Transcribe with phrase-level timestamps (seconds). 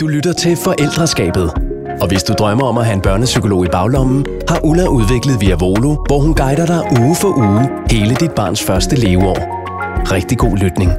[0.00, 1.50] Du lytter til Forældreskabet.
[2.02, 5.56] Og hvis du drømmer om at have en børnepsykolog i baglommen, har Ulla udviklet Via
[5.64, 9.38] Volo, hvor hun guider dig uge for uge hele dit barns første leveår.
[10.12, 10.90] Rigtig god lytning.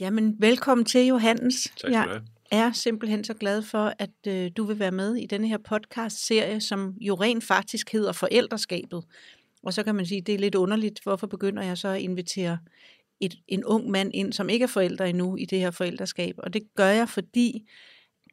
[0.00, 1.54] Jamen, velkommen til, Johannes.
[1.62, 2.08] Tak skal du have.
[2.52, 5.58] Jeg er simpelthen så glad for, at øh, du vil være med i denne her
[5.68, 9.04] podcast-serie, som jo rent faktisk hedder Forældreskabet.
[9.62, 12.58] Og så kan man sige, det er lidt underligt, hvorfor begynder jeg så at invitere
[13.22, 16.34] et, en ung mand ind, som ikke er forælder endnu i det her forældreskab.
[16.38, 17.68] Og det gør jeg, fordi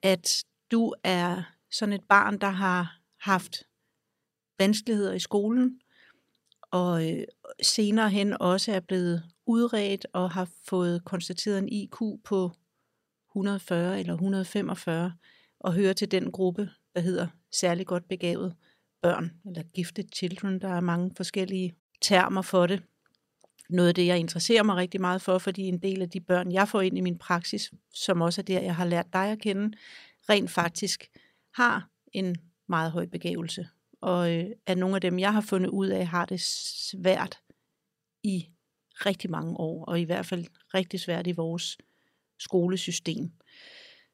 [0.04, 3.64] at du er sådan et barn, der har haft
[4.60, 5.80] vanskeligheder i skolen,
[6.72, 7.24] og øh,
[7.62, 12.52] senere hen også er blevet udredt og har fået konstateret en IQ på
[13.32, 15.14] 140 eller 145,
[15.60, 18.56] og hører til den gruppe, der hedder særlig godt begavet
[19.02, 20.62] børn, eller gifted children.
[20.62, 22.84] Der er mange forskellige termer for det.
[23.70, 26.52] Noget af det, jeg interesserer mig rigtig meget for, fordi en del af de børn,
[26.52, 29.40] jeg får ind i min praksis, som også er der, jeg har lært dig at
[29.40, 29.78] kende,
[30.30, 31.10] rent faktisk
[31.54, 32.36] har en
[32.68, 33.68] meget høj begævelse.
[34.02, 37.40] Og øh, at nogle af dem, jeg har fundet ud af, har det svært
[38.24, 38.50] i
[39.06, 41.78] rigtig mange år, og i hvert fald rigtig svært i vores
[42.40, 43.32] skolesystem.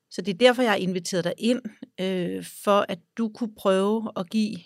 [0.09, 1.61] Så det er derfor, jeg har inviteret dig ind,
[2.01, 4.57] øh, for at du kunne prøve at give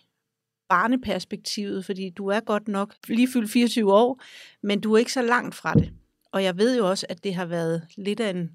[0.69, 4.21] barneperspektivet, fordi du er godt nok lige fyldt 24 år,
[4.63, 5.93] men du er ikke så langt fra det.
[6.31, 8.51] Og jeg ved jo også, at det har været lidt af en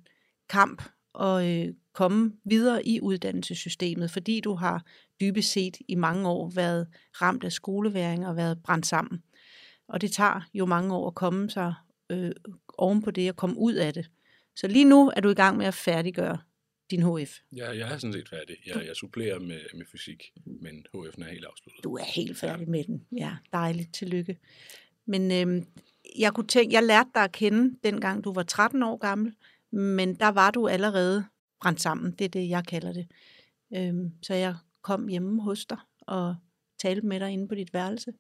[0.49, 0.83] kamp
[1.21, 4.85] at øh, komme videre i uddannelsessystemet, fordi du har
[5.21, 6.87] dybest set i mange år været
[7.23, 9.23] ramt af skoleværing og været brændt sammen.
[9.89, 11.75] Og det tager jo mange år at komme sig
[12.11, 12.31] øh,
[12.79, 14.11] oven på det og komme ud af det.
[14.57, 16.39] Så lige nu er du i gang med at færdiggøre
[16.91, 17.39] din HF.
[17.57, 18.57] Ja, jeg er sådan set færdig.
[18.67, 21.85] Jeg, jeg supplerer med, med fysik, men HF'en er helt afsluttet.
[21.85, 22.71] Du er helt færdig ja.
[22.71, 23.07] med den.
[23.13, 23.95] Ja, dejligt.
[23.95, 24.39] Tillykke.
[25.07, 25.67] Men øhm,
[26.19, 29.35] jeg kunne tænke, jeg lærte dig at kende, dengang du var 13 år gammel,
[29.73, 31.25] men der var du allerede
[31.61, 32.13] brændt sammen.
[32.13, 33.07] Det er det, jeg kalder det.
[33.77, 36.37] Øhm, så jeg kom hjemme hos dig og
[36.79, 38.13] talte med dig inde på dit værelse.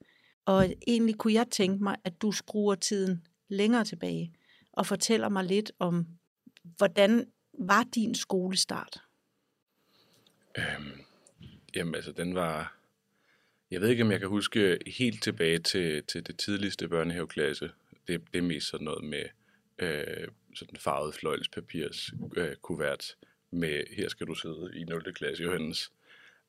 [0.47, 4.35] Og egentlig kunne jeg tænke mig, at du skruer tiden længere tilbage
[4.73, 6.07] og fortæller mig lidt om,
[6.77, 7.27] hvordan
[7.59, 9.03] var din skolestart?
[10.59, 11.01] Øhm,
[11.75, 12.77] jamen altså, den var...
[13.71, 17.71] Jeg ved ikke, om jeg kan huske helt tilbage til, til det tidligste børnehaveklasse.
[18.09, 19.25] Det, det er mest sådan noget med
[19.79, 23.17] øh, sådan farvet fløjlspapirs øh, kuvert
[23.51, 25.15] med, her skal du sidde i 0.
[25.15, 25.93] klasse, Johannes.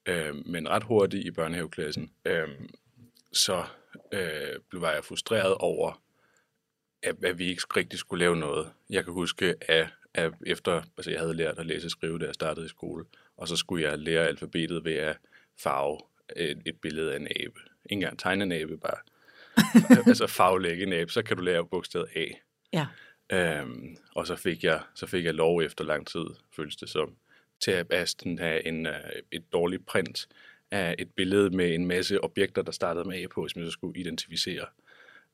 [0.05, 2.49] Øh, men ret hurtigt i børnehaveklassen, øh,
[3.33, 3.65] så
[4.11, 6.01] øh, blev jeg frustreret over,
[7.03, 8.71] at, at vi ikke rigtig skulle lave noget.
[8.89, 12.25] Jeg kan huske, at at efter, altså jeg havde lært at læse og skrive, da
[12.25, 13.05] jeg startede i skole,
[13.37, 15.17] og så skulle jeg lære alfabetet ved at
[15.59, 15.99] farve
[16.35, 17.59] et, et billede af en abe.
[17.85, 18.97] Ikke engang tegne en abe, bare
[20.07, 22.25] altså farvelægge en abe, så kan du lære bogstavet A.
[22.73, 22.87] Ja.
[23.31, 27.15] Øhm, og så fik, jeg, så fik jeg lov efter lang tid, føles det som,
[27.59, 27.85] til at
[28.39, 28.93] have en, uh,
[29.31, 30.27] et dårligt print
[30.71, 33.71] af et billede med en masse objekter, der startede med A på, som jeg så
[33.71, 34.65] skulle identificere.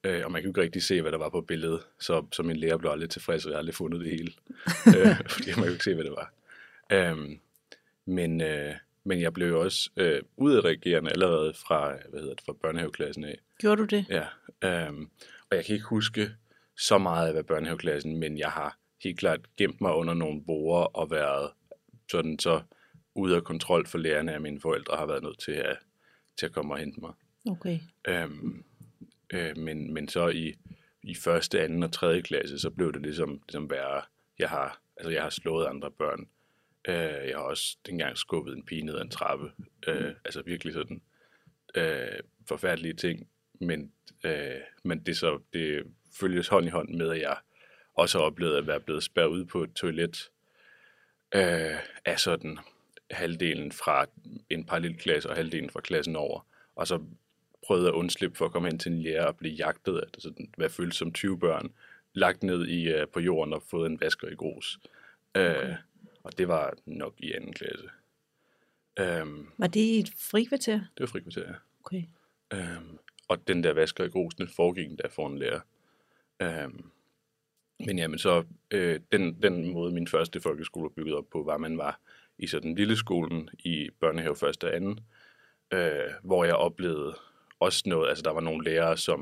[0.04, 2.44] Øh, og man kan jo ikke rigtig se, hvad der var på billedet, så, så
[2.44, 4.32] min lærer blev aldrig tilfreds, og jeg har aldrig fundet det hele,
[4.98, 6.34] øh, fordi man jo ikke se, hvad det var.
[6.92, 7.40] Øhm,
[8.06, 8.74] men, øh,
[9.04, 13.38] men jeg blev også øh, udreagerende allerede fra, hvad hedder det, fra børnehaveklassen af.
[13.60, 14.06] Gjorde du det?
[14.10, 14.26] Ja,
[14.64, 15.10] øhm,
[15.50, 16.32] og jeg kan ikke huske
[16.78, 20.86] så meget af hvad børnehaveklassen, men jeg har helt klart gemt mig under nogle borer
[20.86, 21.52] og været
[22.12, 22.62] sådan så
[23.16, 25.78] ude af kontrol for lærerne af mine forældre har været nødt til at,
[26.40, 27.14] til at komme og hente mig.
[27.50, 27.80] Okay.
[28.08, 28.64] Øhm,
[29.34, 30.56] Øh, men, men så i,
[31.04, 34.02] i første, anden og tredje klasse, så blev det ligesom, ligesom værre.
[34.40, 36.28] Jeg har, altså jeg har slået andre børn.
[36.88, 39.52] Øh, jeg har også dengang skubbet en pige ned ad en trappe.
[39.88, 40.16] Øh, mm.
[40.26, 41.02] Altså virkelig sådan
[41.76, 43.28] øh, forfærdelige ting.
[43.60, 43.92] Men,
[44.24, 45.84] øh, men det, så, det
[46.20, 47.38] følges hånd i hånd med, at jeg
[47.94, 50.32] også har oplevet at være blevet spærret ud på et toilet
[51.36, 51.76] øh,
[52.06, 52.58] af sådan
[53.12, 54.06] halvdelen fra
[54.50, 56.48] en parallelklasse og halvdelen fra klassen over.
[56.76, 57.04] Og så
[57.68, 60.24] prøvede at undslippe for at komme hen til en lærer og blive jagtet af det,
[60.24, 61.74] sådan, hvad føles som 20 børn,
[62.14, 64.80] lagt ned i, uh, på jorden og fået en vasker i grus.
[65.36, 65.70] Øh, okay.
[65.70, 65.76] Uh,
[66.24, 67.90] og det var nok i anden klasse.
[69.02, 70.74] Um, var det i et frikvarter?
[70.74, 71.54] Det var frikvarter, ja.
[71.84, 72.04] Okay.
[72.54, 75.60] Um, og den der vasker i grus, den foregik der for en lærer.
[76.66, 76.92] Um,
[77.86, 81.56] men jamen så, øh, den, den måde min første folkeskole var bygget op på, var,
[81.56, 82.00] at man var
[82.38, 85.00] i sådan lille skolen i børnehave første og anden,
[85.74, 87.16] øh, hvor jeg oplevede
[87.62, 89.20] også noget, altså der var nogle lærere, som,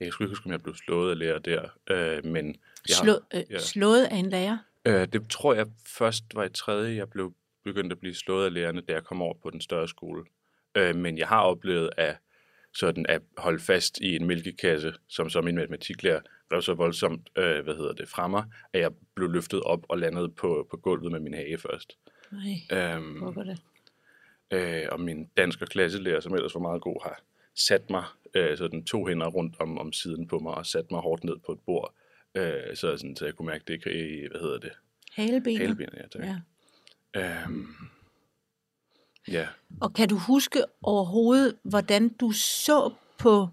[0.00, 2.56] jeg kan ikke huske, om jeg blev slået af lærer der, øh, men...
[2.88, 3.58] Jeg, Slå, øh, ja.
[3.58, 4.58] Slået af en lærer?
[4.84, 7.34] Øh, det tror jeg først var i tredje, jeg blev
[7.64, 10.24] begyndt at blive slået af lærerne, da jeg kom over på den større skole.
[10.74, 12.16] Øh, men jeg har oplevet at,
[12.74, 16.20] sådan at holde fast i en mælkekasse, som som min matematiklærer
[16.52, 19.98] rev så voldsomt, øh, hvad hedder det, fra mig, at jeg blev løftet op og
[19.98, 21.98] landede på, på gulvet med min hage først.
[22.30, 23.58] Nej, Øhm, hvor det.
[24.50, 27.20] øh, og min dansk og klasselærer, som ellers var meget god, har
[27.56, 28.04] sat mig
[28.34, 31.36] øh, sådan to hænder rundt om, om siden på mig og sat mig hårdt ned
[31.46, 31.94] på et bord,
[32.34, 34.72] øh, så, sådan, så jeg kunne mærke det i, hvad hedder det,
[35.12, 35.60] Halebenet.
[35.60, 35.94] halebenet.
[35.94, 36.22] Ja, tak.
[36.24, 36.40] Ja.
[37.16, 37.66] Øhm,
[39.28, 39.48] ja.
[39.80, 43.48] Og kan du huske overhovedet, hvordan du så på,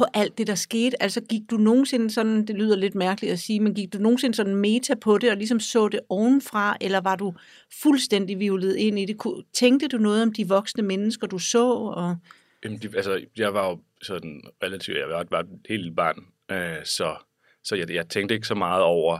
[0.00, 1.02] på alt det, der skete?
[1.02, 4.34] Altså gik du nogensinde sådan, det lyder lidt mærkeligt at sige, men gik du nogensinde
[4.34, 7.34] sådan meta på det, og ligesom så det ovenfra, eller var du
[7.82, 9.16] fuldstændig violet ind i det?
[9.52, 11.70] Tænkte du noget om de voksne mennesker, du så?
[11.72, 12.16] Og...
[12.64, 16.26] Jamen, de, altså, jeg var jo sådan relativt, jeg var, var et helt lille barn,
[16.50, 17.16] øh, så,
[17.64, 19.18] så jeg, jeg tænkte ikke så meget over,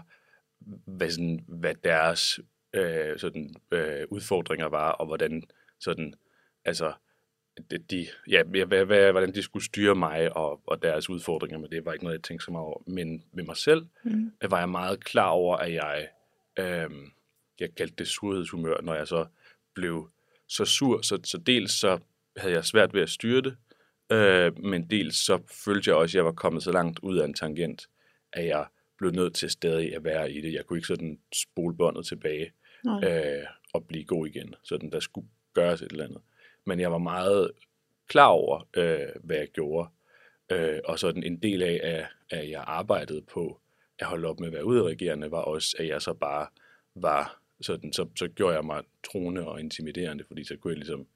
[0.87, 2.41] hvad, sådan, hvad deres
[2.75, 5.43] øh, sådan, øh, udfordringer var, og hvordan
[5.81, 6.15] sådan,
[6.65, 6.93] altså,
[7.91, 11.85] de, ja, hvad, hvad, hvordan de skulle styre mig og, og deres udfordringer med det,
[11.85, 12.83] var ikke noget, jeg tænkte så meget over.
[12.87, 14.33] Men med mig selv Mm.
[14.51, 16.09] var jeg meget klar over, at jeg,
[16.59, 16.91] øh,
[17.61, 19.27] jeg kaldte det surhedshumør, når jeg så
[19.75, 20.11] blev
[20.47, 21.03] så sur.
[21.03, 21.99] Så, så dels så
[22.37, 23.57] havde jeg svært ved at styre det,
[24.13, 27.25] øh, men dels så følte jeg også, at jeg var kommet så langt ud af
[27.25, 27.89] en tangent,
[28.33, 28.67] at jeg
[28.99, 30.53] blev nødt til stadig at være i det.
[30.53, 32.53] Jeg kunne ikke sådan spole båndet tilbage
[32.85, 33.39] Nej.
[33.39, 34.55] øh, og blive god igen.
[34.63, 36.21] Sådan, der skulle gøres et eller andet.
[36.71, 37.51] Men jeg var meget
[38.09, 39.89] klar over, øh, hvad jeg gjorde.
[40.53, 42.07] Øh, og sådan en del af, at,
[42.39, 43.61] at jeg arbejdede på
[43.99, 46.47] at holde op med at være udreagerende, var også, at jeg så bare
[46.95, 51.07] var sådan, så, så gjorde jeg mig troende og intimiderende, fordi så kunne jeg ligesom,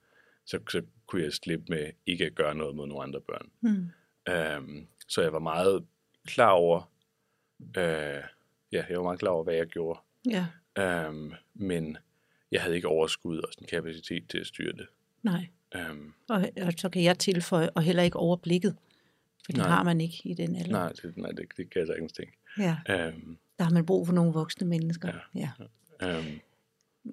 [0.47, 3.49] så, så kunne jeg slippe med ikke at gøre noget mod nogle andre børn.
[3.61, 3.91] Mm.
[4.33, 5.85] Øhm, så jeg var meget
[6.27, 6.93] klar over,
[7.61, 8.23] øh,
[8.73, 10.01] ja, jeg var meget klar over, hvad jeg gjorde.
[10.31, 10.47] Ja,
[10.79, 11.97] Øhm, men
[12.51, 14.87] jeg havde ikke overskud og sådan kapacitet til at styre det.
[15.25, 15.47] Nej.
[15.77, 18.77] Øhm, Og, og så kan jeg tilføje, og heller ikke overblikket.
[19.45, 19.69] For det Nej.
[19.69, 20.71] har man ikke i den alder.
[20.73, 22.33] nej, det, nej det, det kan jeg sagtens tænke.
[22.59, 25.13] Ja, Øhm, der har man brug for nogle voksne mennesker.
[25.35, 25.51] Ja.
[26.03, 26.19] ja.
[26.19, 26.41] øhm,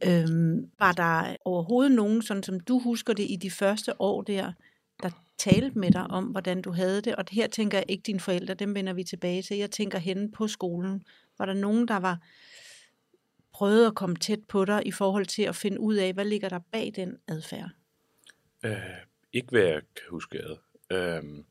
[0.08, 4.52] Øhm, var der overhovedet nogen, sådan som du husker det i de første år der,
[5.04, 7.16] der talte med dig om, hvordan du havde det?
[7.16, 9.58] Og her tænker jeg ikke dine forældre, dem vender vi tilbage til.
[9.58, 11.04] Jeg tænker henne på skolen.
[11.38, 12.20] Var der nogen, der var
[13.54, 16.50] prøvet at komme tæt på dig i forhold til at finde ud af, hvad ligger
[16.50, 17.70] der bag den adfærd?
[18.66, 18.98] Øh,
[19.34, 20.58] ikke hvad jeg kan huske ad.
[20.92, 21.46] Øhm,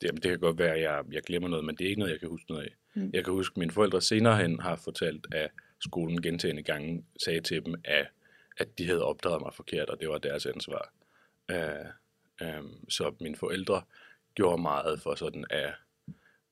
[0.00, 1.98] det, jamen, det kan godt være, at jeg, jeg glemmer noget, men det er ikke
[1.98, 2.74] noget, jeg kan huske noget af.
[2.94, 3.10] Mm.
[3.12, 5.50] Jeg kan huske, at mine forældre senere hen har fortalt, at
[5.80, 8.08] skolen gentagende gange sagde til dem, at,
[8.56, 10.92] at de havde opdraget mig forkert, og det var deres ansvar.
[11.50, 11.86] Øh,
[12.42, 13.82] øh, så mine forældre
[14.34, 15.74] gjorde meget for sådan at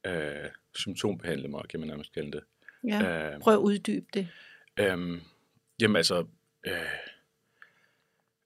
[0.07, 2.43] øh, symptombehandle mig, kan man nærmest kalde det.
[2.85, 4.29] Ja, Øh, prøv at uddybe det.
[4.77, 5.21] Øhm,
[5.81, 6.27] jamen altså,
[6.67, 6.73] øh,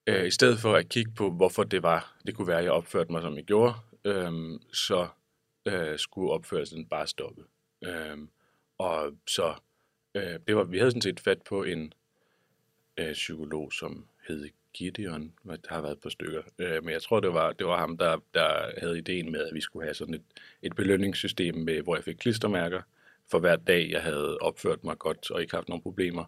[0.06, 2.72] øh, i stedet for at kigge på, hvorfor det var, det kunne være, at jeg
[2.72, 3.74] opførte mig, som jeg gjorde,
[4.04, 4.32] øh,
[4.72, 5.08] så
[5.66, 7.42] øh, skulle opførelsen bare stoppe.
[7.84, 8.18] Øh,
[8.78, 9.54] og så,
[10.14, 11.92] øh, det var, vi havde sådan set fat på en
[12.98, 17.34] øh, psykolog, som hed Gideon, der har været på stykker, øh, men jeg tror, det
[17.34, 20.24] var, det var ham, der, der havde ideen med, at vi skulle have sådan et,
[20.62, 22.82] et belønningssystem, med, hvor jeg fik klistermærker,
[23.30, 26.24] for hver dag, jeg havde opført mig godt og ikke haft nogen problemer.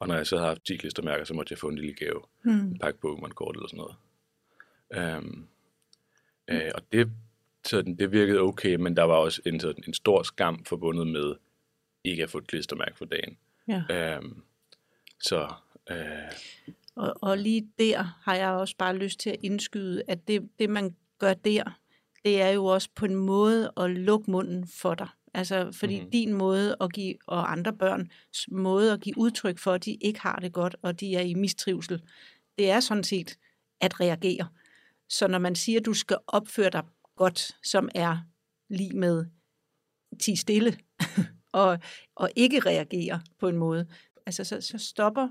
[0.00, 2.20] Og når jeg så havde haft 10 klistermærker, så måtte jeg få en lille gave.
[2.42, 2.52] Hmm.
[2.52, 3.96] En pakke Pokémon-kort eller sådan noget.
[5.18, 5.48] Um,
[6.48, 7.10] øh, og det,
[7.64, 11.34] sådan, det virkede okay, men der var også en, sådan, en stor skam forbundet med
[12.04, 13.36] ikke at få et klistermærke for dagen.
[13.68, 14.18] Ja.
[14.18, 14.42] Um,
[15.20, 15.52] så
[15.90, 15.96] øh,
[16.94, 20.70] Og, og lige der har jeg også bare lyst til at indskyde, at det, det
[20.70, 21.80] man gør der,
[22.24, 25.08] det er jo også på en måde at lukke munden for dig.
[25.34, 26.00] Altså, fordi Mhm.
[26.02, 26.10] mm-hmm.
[26.10, 30.20] din måde at give, og andre børns måde at give udtryk for, at de ikke
[30.20, 32.02] har det godt, og de er i mistrivsel,
[32.58, 33.38] det er sådan set
[33.80, 34.48] at reagere.
[35.08, 36.82] Så når man siger, at du skal opføre dig
[37.16, 38.18] godt, som er
[38.68, 39.24] lige med
[40.20, 40.78] ti stille,
[41.52, 41.78] og,
[42.14, 43.86] og ikke reagere på en måde,
[44.26, 45.28] altså så, så stopper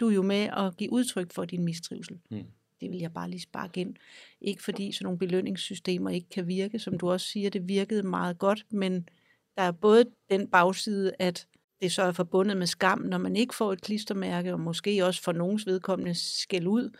[0.00, 2.18] du jo med at give udtryk for din mistrivsel.
[2.30, 2.44] Mm.
[2.80, 3.94] Det vil jeg bare lige sparke ind.
[4.40, 8.38] Ikke fordi sådan nogle belønningssystemer ikke kan virke, som du også siger, det virkede meget
[8.38, 9.08] godt, men
[9.56, 11.46] der er både den bagside, at
[11.82, 15.22] det så er forbundet med skam, når man ikke får et klistermærke, og måske også
[15.22, 16.90] for nogens vedkommende skæld ud,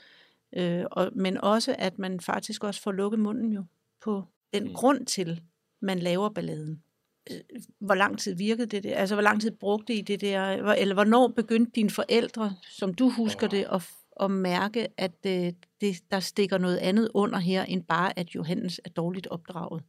[0.56, 3.64] øh, og, men også, at man faktisk også får lukket munden jo
[4.04, 4.72] på den Mm.
[4.74, 5.40] grund til,
[5.82, 6.82] man laver balladen.
[7.30, 7.36] Øh,
[7.80, 8.96] Hvor lang tid virkede det der?
[8.96, 10.62] Altså, hvor lang tid brugte I det der?
[10.62, 13.82] Hvor- Eller hvornår begyndte dine forældre, som du husker det, at,
[14.20, 18.80] at mærke, at øh, det, der stikker noget andet under her, end bare, at Johannes
[18.84, 19.82] er dårligt opdraget?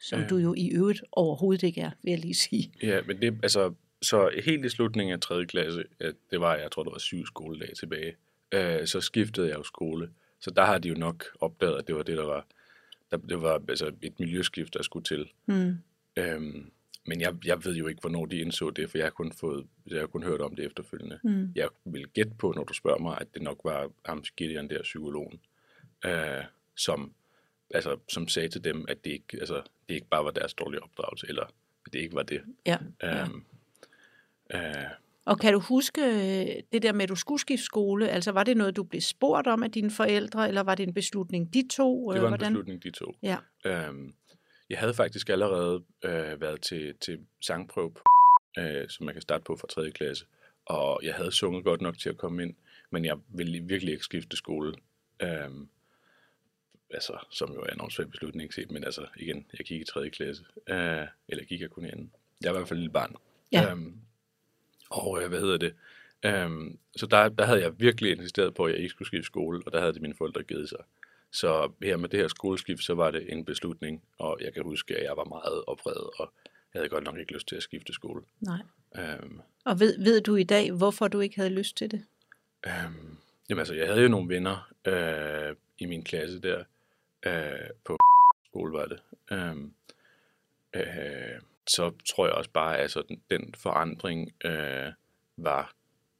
[0.00, 0.30] Som Øh.
[0.30, 2.72] du jo i øvrigt overhovedet ikke er, vil jeg lige sige.
[2.82, 5.46] Ja, men det, altså, så helt i slutningen af 3.
[5.46, 8.14] klasse, at det var, jeg tror, det var syv skoledage tilbage,
[8.52, 10.10] øh, så skiftede jeg jo skole.
[10.40, 12.46] Så der har de jo nok opdaget, at det var det, der var,
[13.10, 15.28] der, det var altså et miljøskift, der skulle til.
[15.46, 15.74] Mm.
[16.16, 16.70] Øhm,
[17.06, 19.66] men jeg, jeg ved jo ikke, hvornår de indså det, for jeg har kun, fået,
[19.86, 21.18] jeg har kun hørt om det efterfølgende.
[21.24, 21.52] Mm.
[21.54, 24.82] Jeg vil gætte på, når du spørger mig, at det nok var ham Gideon der,
[24.82, 25.40] psykologen,
[26.04, 26.44] øh,
[26.76, 27.12] som,
[27.74, 30.82] altså, som sagde til dem, at det ikke, altså, det ikke bare var deres dårlige
[30.82, 31.42] opdragelse, eller
[31.86, 32.42] at det ikke var det.
[32.66, 33.22] Ja, ja.
[33.22, 33.44] Øhm,
[34.54, 34.60] øh,
[35.24, 38.08] Og kan du huske øh, det der med, at du skulle skifte skole?
[38.08, 40.94] Altså var det noget, du blev spurgt om af dine forældre, eller var det en
[40.94, 42.12] beslutning, de to?
[42.12, 42.52] det var en Hvordan?
[42.52, 43.14] beslutning, de to.
[43.22, 44.12] Ja, Øhm,
[44.70, 47.92] jeg havde faktisk allerede øh, været til, til sangprøve,
[48.58, 49.90] øh, som man kan starte på fra 3.
[49.90, 50.24] klasse,
[50.66, 52.54] og jeg havde sunget godt nok til at komme ind,
[52.90, 54.74] men jeg ville virkelig ikke skifte skole.
[55.22, 55.68] Øhm,
[56.92, 60.10] altså, som jo er en åndssvag beslutning set, men altså, igen, jeg gik i 3.
[60.10, 62.12] klasse, øh, eller gik jeg kun i anden.
[62.40, 63.16] Jeg var i hvert fald et lille barn.
[63.52, 63.70] Ja.
[63.70, 63.94] Øhm,
[64.90, 65.74] og øh, hvad hedder det?
[66.24, 69.62] Øhm, så der, der havde jeg virkelig insisteret på, at jeg ikke skulle skifte skole,
[69.66, 70.78] og der havde det mine forældre givet sig.
[71.30, 74.96] Så her med det her skoleskift, så var det en beslutning, og jeg kan huske,
[74.96, 76.32] at jeg var meget oprevet, og
[76.74, 78.22] jeg havde godt nok ikke lyst til at skifte skole.
[78.40, 78.58] nej.
[78.98, 82.04] Øhm, Og ved, ved du i dag, hvorfor du ikke havde lyst til det?
[82.66, 83.16] øhm,
[83.48, 86.64] jamen altså, jeg havde jo nogle venner øh, i min klasse der,
[87.26, 87.98] øh, på
[88.44, 89.02] skole var det.
[89.32, 89.74] Øhm,
[90.74, 94.92] øh, så tror jeg også bare, at altså, den, den forandring øh,
[95.36, 95.74] var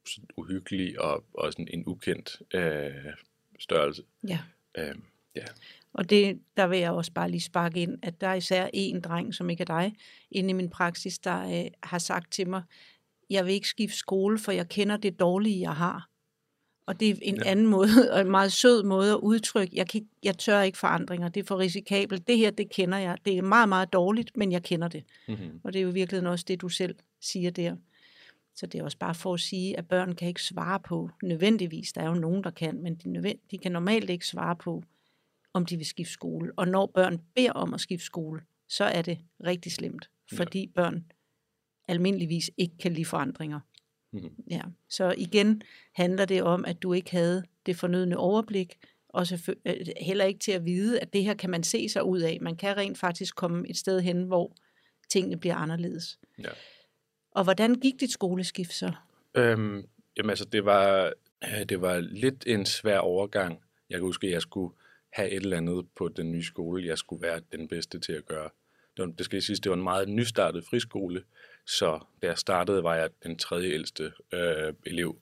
[0.05, 3.13] sådan uhyggelig og, og sådan en ukendt øh,
[3.59, 4.03] størrelse.
[4.27, 4.39] Ja.
[4.77, 4.95] Øh,
[5.35, 5.45] ja.
[5.93, 9.01] Og det, der vil jeg også bare lige sparke ind, at der er især en
[9.01, 9.95] dreng, som ikke er dig,
[10.31, 12.63] inde i min praksis, der øh, har sagt til mig,
[13.29, 16.09] jeg vil ikke skifte skole, for jeg kender det dårlige, jeg har.
[16.85, 17.41] Og det er en ja.
[17.45, 17.51] Ja.
[17.51, 20.77] anden måde, og en meget sød måde at udtrykke, jeg, kan, ikke- jeg tør ikke
[20.77, 22.27] forandringer, det er for risikabelt.
[22.27, 23.17] Det her, det kender jeg.
[23.25, 25.03] Det er meget, meget dårligt, men jeg kender det.
[25.27, 25.59] Mm-hmm.
[25.63, 27.75] Og det er jo virkelig også det, du selv siger der.
[28.55, 31.93] Så det er også bare for at sige, at børn kan ikke svare på nødvendigvis.
[31.93, 34.83] Der er jo nogen, der kan, men de, de kan normalt ikke svare på,
[35.53, 36.51] om de vil skifte skole.
[36.55, 40.37] Og når børn beder om at skifte skole, så er det rigtig slemt, Ja.
[40.37, 41.05] fordi børn
[41.87, 43.59] almindeligvis ikke kan lide forandringer.
[44.13, 44.43] Mm-hmm.
[44.49, 44.61] Ja.
[44.89, 45.61] Så igen
[45.93, 48.77] handler det om, at du ikke havde det fornødne overblik,
[49.09, 49.27] og
[49.65, 52.37] øh, heller ikke til at vide, at det her kan man se sig ud af.
[52.41, 54.55] Man kan rent faktisk komme et sted hen, hvor
[55.09, 56.19] tingene bliver anderledes.
[56.39, 56.49] Ja.
[57.31, 58.91] Og hvordan gik dit skoleskift så?
[59.35, 63.59] Øhm, jamen altså, det var, øh, det var lidt en svær overgang.
[63.89, 64.75] Jeg kan huske, at jeg skulle
[65.13, 68.25] have et eller andet på den nye skole, jeg skulle være den bedste til at
[68.25, 68.49] gøre.
[68.97, 71.23] Det, var, det skal jeg sige, det var en meget nystartet friskole,
[71.65, 75.17] så da jeg startede, var jeg den tredje ældste øh, elev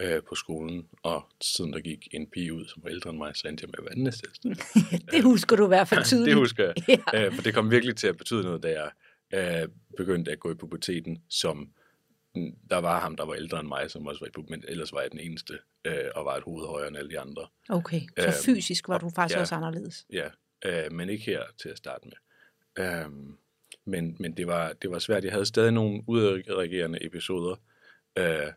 [0.00, 3.36] øh, på skolen, og siden der gik en pige ud, som var ældre end mig,
[3.36, 4.48] så endte jeg med at være den næstældste.
[5.12, 6.26] det husker du i hvert fald tydeligt.
[6.26, 6.74] det husker jeg.
[7.12, 7.24] Ja.
[7.26, 8.90] Øh, for det kom virkelig til at betyde noget, da jeg
[9.62, 11.70] øh, begyndte at gå i puberteten, som
[12.70, 14.92] der var ham, der var ældre end mig, som også var i puberteten, men ellers
[14.92, 17.46] var jeg den eneste, øh, og var et hoved højere end alle de andre.
[17.68, 19.40] Okay, så Øhm, fysisk var du faktisk ja.
[19.40, 20.06] også anderledes.
[20.12, 20.28] Ja,
[20.64, 22.16] øh, men ikke her til at starte med.
[22.86, 23.36] Øhm,
[23.86, 25.24] men men det, var, det var svært.
[25.24, 27.56] Jeg havde stadig nogle udreagerende episoder.
[28.18, 28.52] Øh,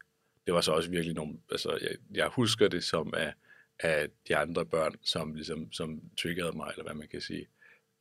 [0.46, 1.38] det var så også virkelig nogle...
[1.52, 3.34] Altså, jeg, jeg husker det som af,
[3.80, 7.48] af de andre børn, som, ligesom, som triggerede mig, eller hvad man kan sige,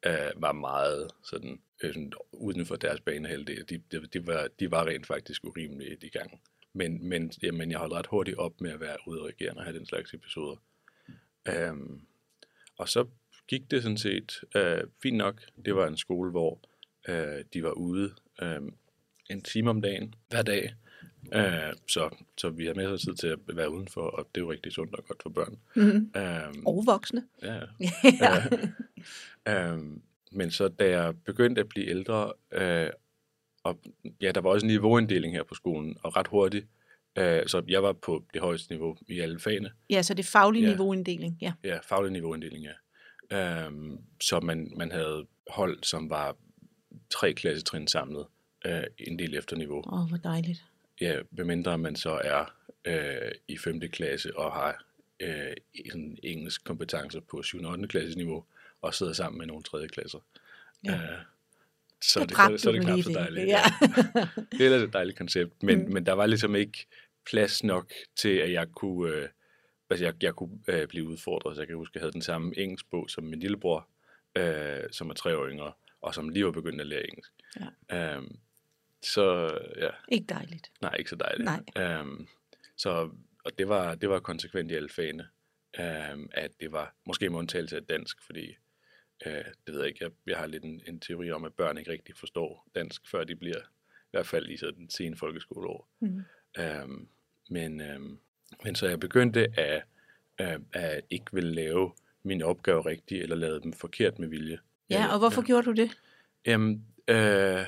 [0.07, 3.69] øh, var meget sådan, øh, sådan uden for deres banehalvdel.
[3.69, 6.41] De, de, de, var, de var rent faktisk urimelige de gange.
[6.73, 9.87] Men, men, jamen, jeg holdt ret hurtigt op med at være udreagerende og have den
[9.87, 10.57] slags episoder.
[11.49, 12.01] Øhm,
[12.79, 13.07] og så
[13.49, 15.43] gik det sådan set øh, fint nok.
[15.65, 16.61] Det var en skole, hvor
[17.09, 18.61] øh, de var ude øh,
[19.31, 20.75] en time om dagen, hver dag.
[21.35, 24.45] Øh, så, så vi har masser af tid til at være udenfor, og det er
[24.45, 25.59] jo rigtig sundt og godt for børn.
[25.77, 26.11] Mm-hmm.
[26.21, 27.25] Øh, Og voksne.
[27.43, 27.61] ja.
[28.25, 28.43] ja.
[29.49, 32.91] Øhm, men så da jeg begyndte at blive ældre, øh,
[33.63, 33.81] og
[34.21, 36.67] ja, der var også en niveauinddeling her på skolen, og ret hurtigt,
[37.19, 39.71] øh, så jeg var på det højeste niveau i alle fagene.
[39.91, 40.71] ja, så det er faglig Ja.
[40.71, 41.39] niveauinddeling.
[41.41, 41.53] Ja.
[41.65, 43.67] Ja, faglig niveauinddeling, ja.
[43.67, 46.37] Øhm, så man, man havde hold, som var
[47.11, 48.27] tre klassetrin samlet,
[48.67, 49.83] øh, en del efter niveau.
[49.87, 50.65] Åh, oh, hvor dejligt.
[51.01, 53.81] Ja, medmindre man så er øh, i 5.
[53.81, 54.85] klasse og har
[55.21, 55.53] øh,
[55.91, 57.63] sådan engelsk kompetencer på 7.
[57.63, 57.89] og 8.
[57.89, 58.45] klasses niveau,
[58.83, 59.89] og sidder sammen med nogle 3.
[59.89, 60.19] klasser.
[60.85, 60.95] Ja.
[60.95, 61.19] Øh,
[62.03, 63.47] så, det, så, så er det knap så dejligt.
[63.47, 63.63] Ja.
[64.53, 65.93] Det er ellers et dejligt koncept, men, mm.
[65.93, 66.87] men der var ligesom ikke
[67.31, 69.29] plads nok til, at jeg kunne, øh,
[69.91, 71.57] altså jeg, jeg kunne øh, blive udfordret.
[71.57, 73.89] Så jeg kan huske, at jeg havde den samme engelsk bog som min lillebror,
[74.37, 77.33] øh, som er tre år yngre, og som lige var begyndt at lære engelsk.
[77.91, 78.17] Ja.
[78.17, 78.39] Øhm,
[79.03, 80.73] så ja, Ikke dejligt.
[80.81, 81.45] nej, ikke så dejligt.
[81.45, 81.85] Nej.
[82.01, 82.27] Øhm,
[82.77, 83.11] så,
[83.45, 85.29] og det var, det var konsekvent i alle fagene,
[85.81, 88.57] øhm, at det var måske med undtagelse af dansk, fordi
[89.27, 89.33] øh,
[89.67, 91.91] det ved jeg ikke, jeg, jeg har lidt en, en teori om, at børn ikke
[91.93, 93.59] rigtig forstår dansk, før de bliver,
[94.05, 95.89] i hvert fald i sådan sene folkeskoleår.
[96.01, 96.23] Mm.
[96.59, 97.09] Øhm,
[97.51, 98.19] men, øhm,
[98.65, 99.83] men så jeg begyndte at,
[100.41, 104.59] øh, at ikke ville lave mine opgaver rigtigt, eller lave dem forkert med vilje.
[104.91, 105.91] Ja, og hvorfor gjorde du det?
[106.47, 107.65] Jamen, Øh,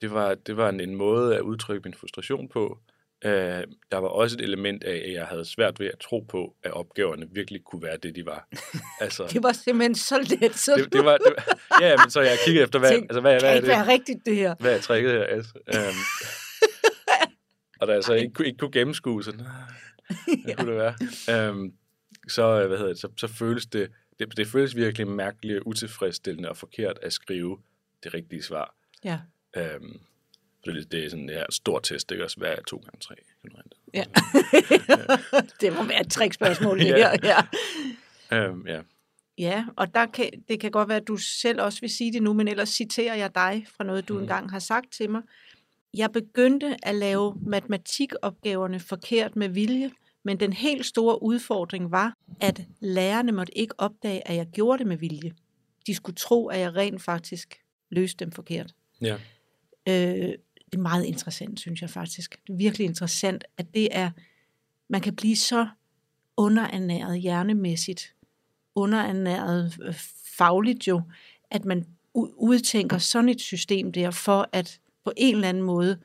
[0.00, 2.78] det var, det var en, en måde at udtrykke min frustration på.
[3.24, 3.30] Øh,
[3.90, 6.70] der var også et element af, at jeg havde svært ved at tro på, at
[6.72, 8.48] opgaverne virkelig kunne være det, de var.
[9.00, 10.54] Altså, Det var simpelthen så let.
[10.56, 13.08] Så det, det var, det var, ja, ja, men så jeg kiggede efter, hvad, tænkte,
[13.10, 13.88] altså, hvad, kan hvad er ikke være det?
[13.88, 14.54] rigtigt, det her.
[14.60, 15.22] Hvad er tricket her?
[15.24, 15.96] Altså, øhm,
[17.80, 19.46] og da jeg så ikke, kunne- ikke kunne gennemskue, så nej,
[20.44, 20.94] hvad kunne det
[21.28, 21.48] være?
[21.48, 21.72] Øhm,
[22.28, 26.48] så, øh, hvad hedder det, så, så føles det, det, det føles virkelig mærkeligt, utilfredsstillende
[26.48, 27.58] og forkert at skrive
[28.04, 28.74] det rigtige svar.
[29.04, 29.18] Ja.
[29.56, 30.00] Øhm,
[30.64, 32.36] for det, det er sådan det her stort test, ikke også?
[32.36, 33.14] Hvad er 2 gange 3?
[33.94, 34.04] ja.
[35.60, 37.10] det må være et trickspørgsmål, det Ja.
[37.22, 37.38] her.
[38.30, 38.36] Ja.
[38.38, 38.80] Øhm, ja.
[39.38, 42.22] Ja, og der kan, det kan godt være, at du selv også vil sige det
[42.22, 44.22] nu, men ellers citerer jeg dig fra noget, du Mhm.
[44.22, 45.22] engang har sagt til mig.
[45.94, 49.90] Jeg begyndte at lave matematikopgaverne forkert med vilje,
[50.24, 54.86] men den helt store udfordring var, at lærerne måtte ikke opdage, at jeg gjorde det
[54.86, 55.32] med vilje.
[55.86, 58.74] De skulle tro, at jeg rent faktisk løste dem forkert.
[59.00, 59.16] ja.
[59.88, 60.34] Øh,
[60.72, 62.40] det er meget interessant, synes jeg faktisk.
[62.46, 64.10] Det er virkelig interessant, at det er,
[64.88, 65.66] man kan blive så
[66.36, 68.14] underernæret hjernemæssigt,
[68.74, 69.94] underernæret øh,
[70.36, 71.02] fagligt jo,
[71.50, 75.98] at man udtænker sådan et system der, for at på en eller anden måde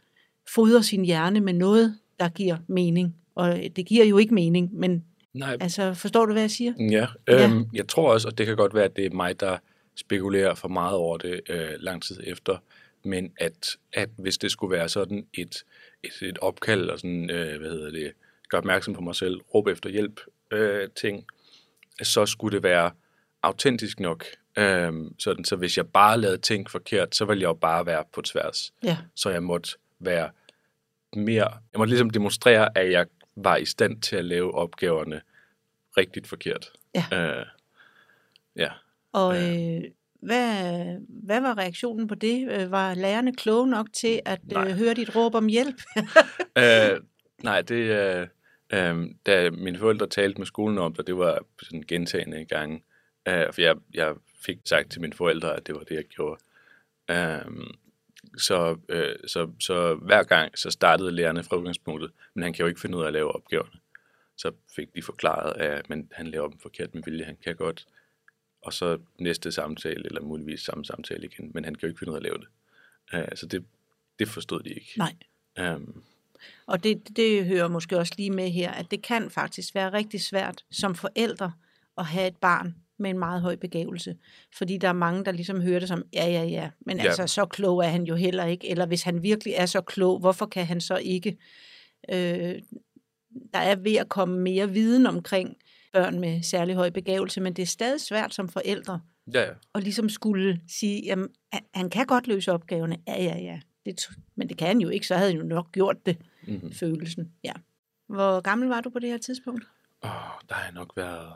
[0.54, 3.16] fodre sin hjerne med noget, der giver mening.
[3.40, 5.04] Og det giver jo ikke mening, men
[5.34, 6.74] Nej, altså, forstår du, hvad jeg siger?
[6.80, 9.58] Ja, øhm, jeg tror også, og det kan godt være, at det er mig, der
[9.96, 12.58] spekulerer for meget over det øh, lang tid efter,
[13.04, 15.64] men at, at hvis det skulle være sådan et,
[16.04, 18.12] et, et opkald, og sådan, øh, hvad hedder det,
[18.50, 21.26] gør opmærksom på mig selv, råb efter hjælp, øh, ting,
[22.04, 22.92] så skulle det være
[23.44, 24.26] autentisk nok.
[24.58, 28.04] Øh, sådan, så hvis jeg bare lavede ting forkert, så ville jeg jo bare være
[28.14, 28.74] på tværs.
[28.84, 29.70] Ja, Så jeg måtte
[30.00, 30.30] være
[31.16, 33.06] mere, jeg måtte ligesom demonstrere, at jeg
[33.44, 35.22] var i stand til at lave opgaverne
[35.98, 36.72] rigtigt forkert.
[36.96, 37.40] Ja.
[37.40, 37.46] Øh,
[38.56, 38.70] ja.
[39.12, 39.82] og øh,
[40.22, 42.52] hvad, hvad var reaktionen på det?
[42.52, 45.82] Øh, Var lærerne kloge nok til at øh, høre dit råb om hjælp?
[46.58, 47.02] øh,
[47.44, 48.28] nej, det øh,
[48.74, 52.84] øh, da mine forældre talte med skolen om det, det var sådan gentagende gange.
[53.28, 54.14] Øh, for jeg, jeg
[54.46, 56.42] fik sagt til mine forældre, at det var det, jeg gjorde.
[57.12, 57.68] Øh,
[58.38, 62.68] så, øh, så, så hver gang, så startede lærerne fra udgangspunktet, men han kan jo
[62.68, 63.80] ikke finde ud af at lave opgaverne.
[64.38, 67.86] Så fik de forklaret, at men han laver dem forkert med vilje, han kan godt.
[68.62, 72.12] Og så næste samtale, eller muligvis samme samtale igen, men han kan jo ikke finde
[72.12, 72.48] ud af at lave det.
[73.14, 73.66] Øh, så det,
[74.20, 74.94] det forstod de ikke.
[74.98, 75.16] Nej.
[75.76, 76.04] Um,
[76.66, 80.22] Og det, det hører måske også lige med her, at det kan faktisk være rigtig
[80.22, 81.54] svært som forældre
[81.98, 84.16] at have et barn med en meget høj begævelse.
[84.58, 87.04] Fordi der er mange, der ligesom hører det som, ja, ja, ja, men Ja.
[87.04, 88.70] altså så klog er han jo heller ikke.
[88.70, 91.38] Eller hvis han virkelig er så klog, hvorfor kan han så ikke?
[92.10, 92.56] Øh,
[93.54, 95.58] der er ved at komme mere viden omkring
[95.94, 99.02] børn med særlig høj begævelse, men det er stadig svært som forældre
[99.34, 99.50] ja, ja.
[99.76, 101.30] at ligesom skulle sige, jamen,
[101.74, 102.98] han- kan godt løse opgaverne.
[103.08, 103.60] Ja, ja, ja.
[103.86, 106.72] Det, men det kan han jo ikke, så havde han jo nok gjort det, Mm-hmm.
[106.74, 107.32] følelsen.
[107.44, 107.52] Ja.
[108.08, 109.64] Hvor gammel var du på det her tidspunkt?
[110.02, 110.10] Oh,
[110.50, 111.34] der har jeg nok været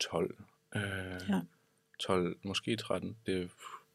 [0.00, 0.36] 12.
[0.76, 0.82] Øh,
[1.28, 1.40] Ja.
[1.98, 3.16] 12, måske 13.
[3.26, 3.50] Det,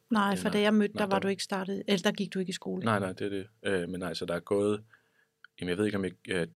[0.10, 2.02] Nej, Det for er- da jeg mødte nej, dig, var der- du ikke startet, eller
[2.04, 2.86] der gik du ikke i skole.
[2.86, 3.48] nej, nej, det er det.
[3.64, 4.84] Øh, men altså, der er gået...
[5.60, 6.48] Jamen, jeg ved ikke, om jeg, øh,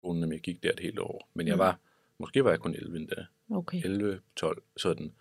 [0.00, 1.28] skolen, om jeg gik der et helt år.
[1.34, 1.58] Men jeg Mm.
[1.58, 1.78] var...
[2.18, 3.26] Måske var jeg kun 11 endda.
[3.50, 3.84] Okay.
[3.84, 5.12] 11, 12, sådan.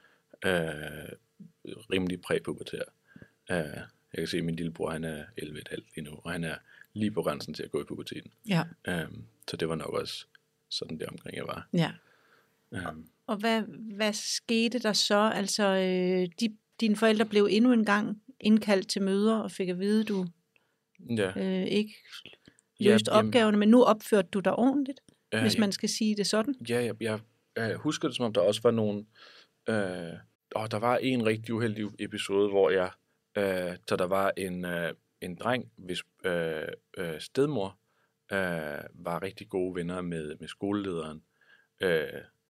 [0.45, 1.09] Øh,
[1.65, 2.81] rimelig præpubertær.
[3.51, 3.57] Øh,
[4.13, 6.55] jeg kan se, at min lillebror, han er 11,5 lige nu, og han er
[6.93, 8.31] lige på grænsen til at gå i puberteten.
[8.47, 9.07] Ja, Øh,
[9.47, 10.25] så det var nok også
[10.69, 11.67] sådan der omkring, jeg var.
[11.73, 11.91] ja.
[12.71, 12.85] Øh,
[13.29, 13.61] Og hvad,
[13.95, 15.31] hvad skete der så?
[15.35, 19.79] Altså, øh, de, dine forældre blev endnu en gang indkaldt til møder og fik at
[19.79, 20.25] vide, du
[21.17, 21.31] ja.
[21.35, 21.93] øh, ikke
[22.79, 24.99] Ja, løste jamen- opgaverne, men nu opførte du dig ordentligt,
[25.33, 26.55] Øh, hvis man skal sige det sådan.
[26.69, 27.19] Ja, jeg, jeg,
[27.55, 29.05] jeg husker det, som om der også var nogle...
[29.69, 30.13] Øh,
[30.55, 32.91] og der var en rigtig uheldig episode, hvor jeg...
[33.37, 37.79] Øh, så der var en, øh, en dreng, hvis øh, øh, stedmor
[38.31, 41.23] øh, var rigtig gode venner med, med skolelederen.
[41.81, 42.03] Øh,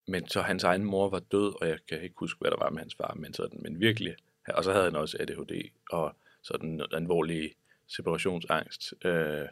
[0.07, 2.71] men så hans egen mor var død, og jeg kan ikke huske, hvad der var
[2.71, 4.17] med hans far, men, sådan, men virkelig.
[4.49, 7.55] Og så havde han også ADHD og sådan en alvorlig
[7.87, 8.95] separationsangst.
[9.05, 9.49] Øh,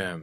[0.00, 0.18] øh,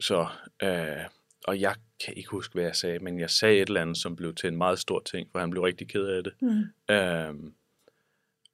[0.00, 0.26] så...
[0.62, 1.04] Øh,
[1.44, 4.16] og jeg kan ikke huske, hvad jeg sagde, men jeg sagde et eller andet, som
[4.16, 6.32] blev til en meget stor ting, for han blev rigtig ked af det.
[6.40, 6.94] Mm.
[6.94, 7.54] Øhm,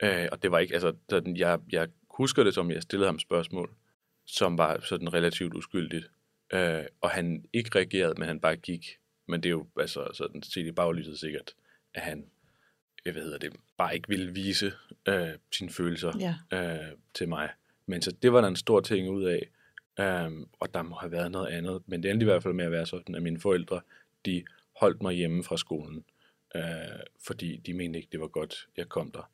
[0.03, 3.19] øh, og det var ikke, altså, sådan, jeg, jeg husker det som, jeg stillede ham
[3.19, 3.71] spørgsmål,
[4.27, 6.11] som var sådan relativt uskyldigt.
[6.53, 8.99] Øh, og han ikke reagerede, men han bare gik.
[9.27, 11.55] Men det er jo altså sådan set i baglyset sikkert,
[11.95, 12.27] at han,
[13.05, 14.73] jeg ved hedder det, bare ikke ville vise
[15.09, 16.13] øh, sine følelser
[16.51, 16.79] Ja.
[16.87, 17.51] øh, til mig.
[17.87, 19.49] Men så det var der en stor ting ud af.
[20.27, 21.83] Um, og der må have været noget andet.
[21.87, 23.81] Men det endte i hvert fald med at være sådan, at mine forældre,
[24.27, 24.45] de
[24.81, 26.05] holdt mig hjemme fra skolen.
[26.55, 26.63] Uh,
[27.27, 29.31] fordi de mente ikke, det var godt, jeg kom der.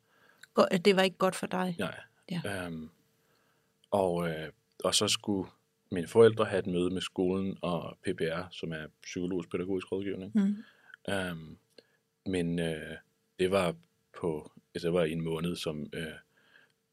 [0.77, 1.75] Det var ikke godt for dig.
[1.79, 1.99] Nej.
[2.31, 2.65] Ja.
[2.65, 2.89] Øhm,
[3.91, 4.49] og, øh,
[4.83, 5.49] og så skulle
[5.93, 10.31] mine forældre have et møde med skolen og PPR, som er psykologisk pædagogisk rådgivning.
[10.35, 10.55] Mm.
[11.13, 11.57] Øhm,
[12.25, 12.95] men øh,
[13.39, 13.75] det var
[14.19, 16.07] på, altså det var i en måned, som, øh,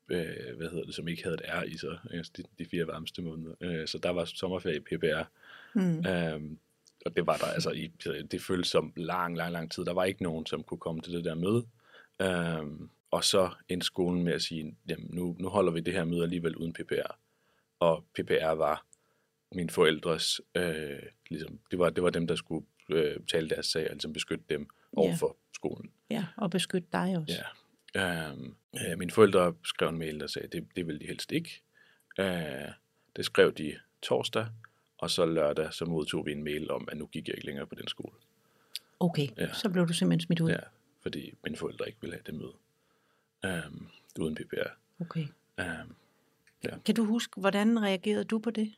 [0.08, 2.86] øh, hvad hedder det, som ikke havde et R i sig, altså de, de fire
[2.86, 3.54] varmeste måneder.
[3.60, 5.22] Øh, så der var sommerferie i PPR,
[5.74, 6.06] Mm.
[6.06, 6.58] øhm,
[7.06, 7.86] og det var der altså, i,
[8.30, 9.84] det føltes som lang, lang, lang tid.
[9.84, 11.66] Der var ikke nogen, som kunne komme til det der møde.
[12.22, 16.04] Øhm, og så endte skolen med at sige, jamen nu, nu holder vi det her
[16.04, 17.16] møde alligevel uden PPR.
[17.80, 18.86] Og PPR var
[19.52, 20.98] mine forældres, øh,
[21.30, 24.44] ligesom, det, var, det var dem, der skulle øh, tale deres sag og ligesom beskytte
[24.50, 25.14] dem over Ja.
[25.14, 25.90] for skolen.
[26.10, 27.34] Ja, og beskytte dig også.
[27.94, 28.30] Ja.
[28.30, 31.62] Øhm, øh, mine forældre skrev en mail, der sagde, det, det ville de helst ikke.
[32.18, 32.24] Øh,
[33.16, 34.46] det skrev de torsdag,
[34.98, 37.66] og så lørdag, så modtog vi en mail om, at nu gik jeg ikke længere
[37.66, 38.12] på den skole.
[39.00, 39.52] Okay, Ja.
[39.52, 40.50] så blev du simpelthen smidt ud.
[40.50, 40.58] Ja,
[41.02, 42.52] fordi mine forældre ikke ville have det møde.
[43.44, 43.86] Øhm,
[44.20, 44.68] uden PPR.
[45.00, 45.26] Okay.
[45.60, 45.94] Øhm,
[46.84, 48.74] Kan du huske, hvordan reagerede du på det?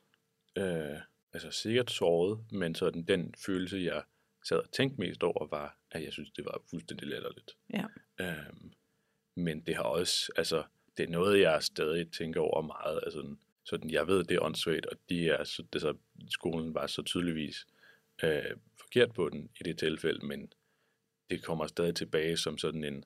[0.59, 0.99] Øh,
[1.33, 4.03] altså sikkert såret, men sådan den følelse, jeg
[4.45, 7.57] sad og tænkte mest over, var, at jeg synes, det var fuldstændig latterligt.
[7.73, 7.85] Ja.
[8.21, 8.73] Øhm,
[9.35, 10.65] men det har også, altså,
[10.97, 13.01] det er noget, jeg stadig tænker over meget.
[13.03, 15.97] Altså, sådan, jeg ved, det er åndssvagt, og de er, så, altså,
[16.31, 17.67] skolen var så tydeligvis
[18.23, 20.53] øh, forkert på den i det tilfælde, men
[21.31, 23.05] det kommer stadig tilbage som sådan en,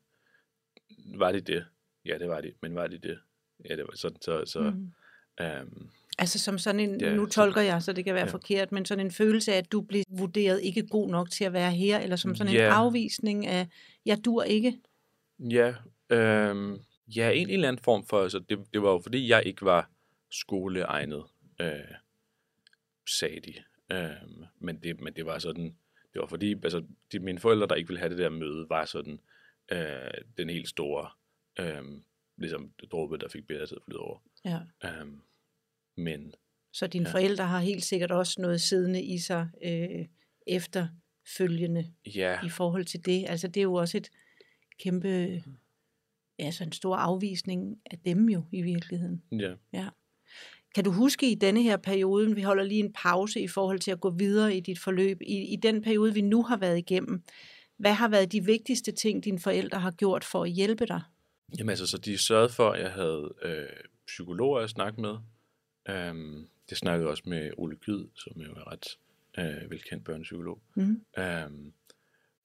[1.19, 1.67] var det det?
[2.05, 3.19] Ja, det var det, men var det det?
[3.65, 4.93] Ja, det var sådan, så, så Mm.
[5.41, 8.33] øhm, Altså som sådan en, Ja, nu tolker jeg, så det kan være ja.
[8.33, 11.53] forkert, men sådan en følelse af, at du bliver vurderet ikke god nok til at
[11.53, 12.69] være her, eller som sådan en Ja.
[12.75, 13.69] afvisning af,
[14.07, 14.79] jeg dur ikke.
[15.39, 15.75] Ja,
[16.11, 16.79] øhm,
[17.17, 19.65] ja, en, en eller anden form for, altså det, det var jo fordi, jeg ikke
[19.65, 19.91] var
[20.31, 21.25] skoleegnet,
[21.61, 21.71] øh,
[23.19, 23.55] sagde de.
[23.93, 25.65] Øhm, men, det, men det var sådan,
[26.13, 28.85] det var fordi, altså de, mine forældre, der ikke ville have det der møde, var
[28.85, 29.21] sådan
[29.73, 31.09] øh, den helt store,
[31.61, 31.83] øh,
[32.39, 34.19] ligesom dråbe, der fik bedre til at flyde over.
[34.45, 34.59] Ja.
[34.85, 35.21] Øhm,
[35.97, 36.35] men
[36.73, 37.13] Så dine Ja.
[37.13, 40.07] forældre har helt sikkert også noget siddende i sig øh,
[40.47, 43.25] efterfølgende ja, i forhold til det.
[43.29, 44.11] Altså det er jo også et
[44.81, 45.43] kæmpe,
[46.39, 49.23] altså en stor afvisning af dem jo i virkeligheden.
[49.33, 49.89] ja, Ja.
[50.75, 53.91] Kan du huske i denne her periode, vi holder lige en pause i forhold til
[53.91, 57.23] at gå videre i dit forløb, i, i den periode, vi nu har været igennem,
[57.77, 61.01] hvad har været de vigtigste ting, dine forældre har gjort for at hjælpe dig?
[61.59, 63.67] Jamen altså, så de sørgede for, at jeg havde øh,
[64.07, 65.17] psykologer at snakke med.
[65.89, 68.99] Øhm, det snakkede også med Ole Kyd, som jo er ret
[69.39, 70.63] øh, velkendt børnepsykolog.
[70.75, 71.05] Mm.
[71.19, 71.73] Øhm,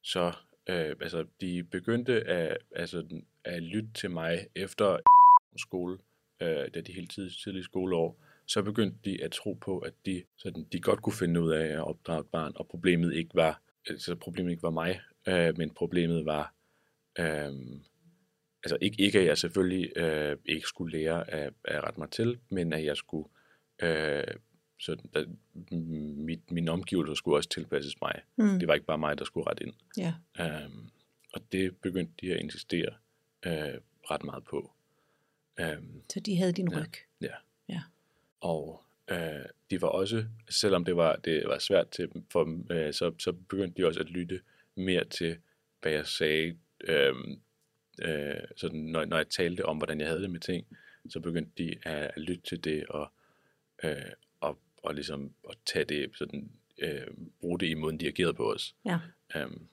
[0.03, 0.33] så
[0.69, 4.97] øh, altså, de begyndte at, altså, at lytte til mig efter
[5.57, 5.97] skole,
[6.41, 8.23] øh, da de helt tid, tidlige skoleår.
[8.45, 11.65] Så begyndte de at tro på, at de, sådan, de godt kunne finde ud af
[11.65, 15.69] at opdrage et barn, og problemet ikke var, altså, problemet ikke var mig, øh, men
[15.69, 16.53] problemet var,
[17.19, 17.51] øh,
[18.63, 22.39] altså ikke, ikke at jeg selvfølgelig øh, ikke skulle lære at, at rette mig til,
[22.49, 23.29] men at jeg skulle,
[23.81, 24.23] øh,
[24.79, 25.25] så der,
[26.15, 28.21] mit, mine omgivelser skulle også tilpasses mig.
[28.37, 28.59] Mm.
[28.59, 29.73] Det var ikke bare mig, der skulle rette ind.
[29.97, 30.13] Ja.
[30.65, 30.91] Um,
[31.33, 32.89] og det begyndte de at insistere
[33.45, 34.71] uh, ret meget på.
[35.61, 36.91] Um, Så de havde din ryg.
[37.21, 37.33] ja.
[37.69, 37.81] Ja.
[38.41, 39.17] Og uh,
[39.71, 43.31] de var også, selvom det var, det var svært til for dem, uh, så, så
[43.31, 44.41] begyndte de også at lytte
[44.75, 45.37] mere til,
[45.81, 46.57] hvad jeg sagde.
[46.89, 47.41] Um,
[48.05, 50.65] uh, sådan, når, når jeg talte om, hvordan jeg havde det med ting,
[51.09, 53.11] så begyndte de at, at lytte til det og,
[53.83, 53.89] uh,
[54.39, 56.51] og, og ligesom at tage det sådan,
[56.83, 58.75] uh, bruge det i måden, de agerede på os.
[58.85, 58.99] Ja.
[59.43, 59.67] Um,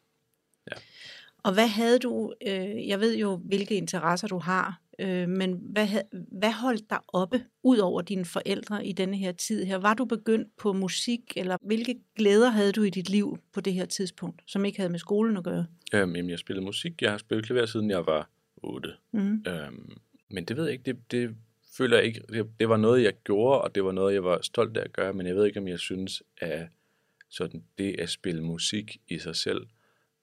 [1.42, 5.88] Og hvad havde du, øh, jeg ved jo, hvilke interesser du har, øh, men hvad,
[6.12, 9.76] hvad holdt dig oppe, ud over dine forældre i denne her tid her?
[9.76, 13.74] Var du begyndt på musik, eller hvilke glæder havde du i dit liv på det
[13.74, 15.66] her tidspunkt, som ikke havde med skolen at gøre?
[15.94, 17.02] Øhm, jamen, jeg spillede musik.
[17.02, 18.92] Jeg har spillet klaver siden jeg var 8.
[19.12, 19.44] Mm.
[19.46, 19.96] Øhm,
[20.30, 20.84] men det ved jeg ikke.
[20.84, 21.36] Det, det
[21.76, 22.22] føler jeg ikke.
[22.28, 24.92] Det, det var noget, jeg gjorde, og det var noget, jeg var stolt af at
[24.92, 25.12] gøre.
[25.12, 26.68] Men jeg ved ikke, om jeg synes, at
[27.30, 29.66] sådan det at spille musik i sig selv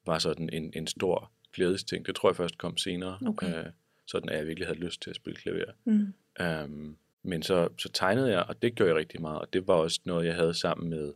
[0.06, 2.06] var sådan en, en stor glædesting.
[2.06, 3.20] Det tror jeg først kom senere.
[3.28, 3.60] Okay.
[3.60, 3.66] Øh,
[4.08, 5.72] sådan at jeg virkelig havde lyst til at spille klaver.
[5.86, 6.14] Mm.
[6.44, 9.74] Um, men så, så tegnede jeg, og det gjorde jeg rigtig meget, og det var
[9.74, 11.14] også noget, jeg havde sammen med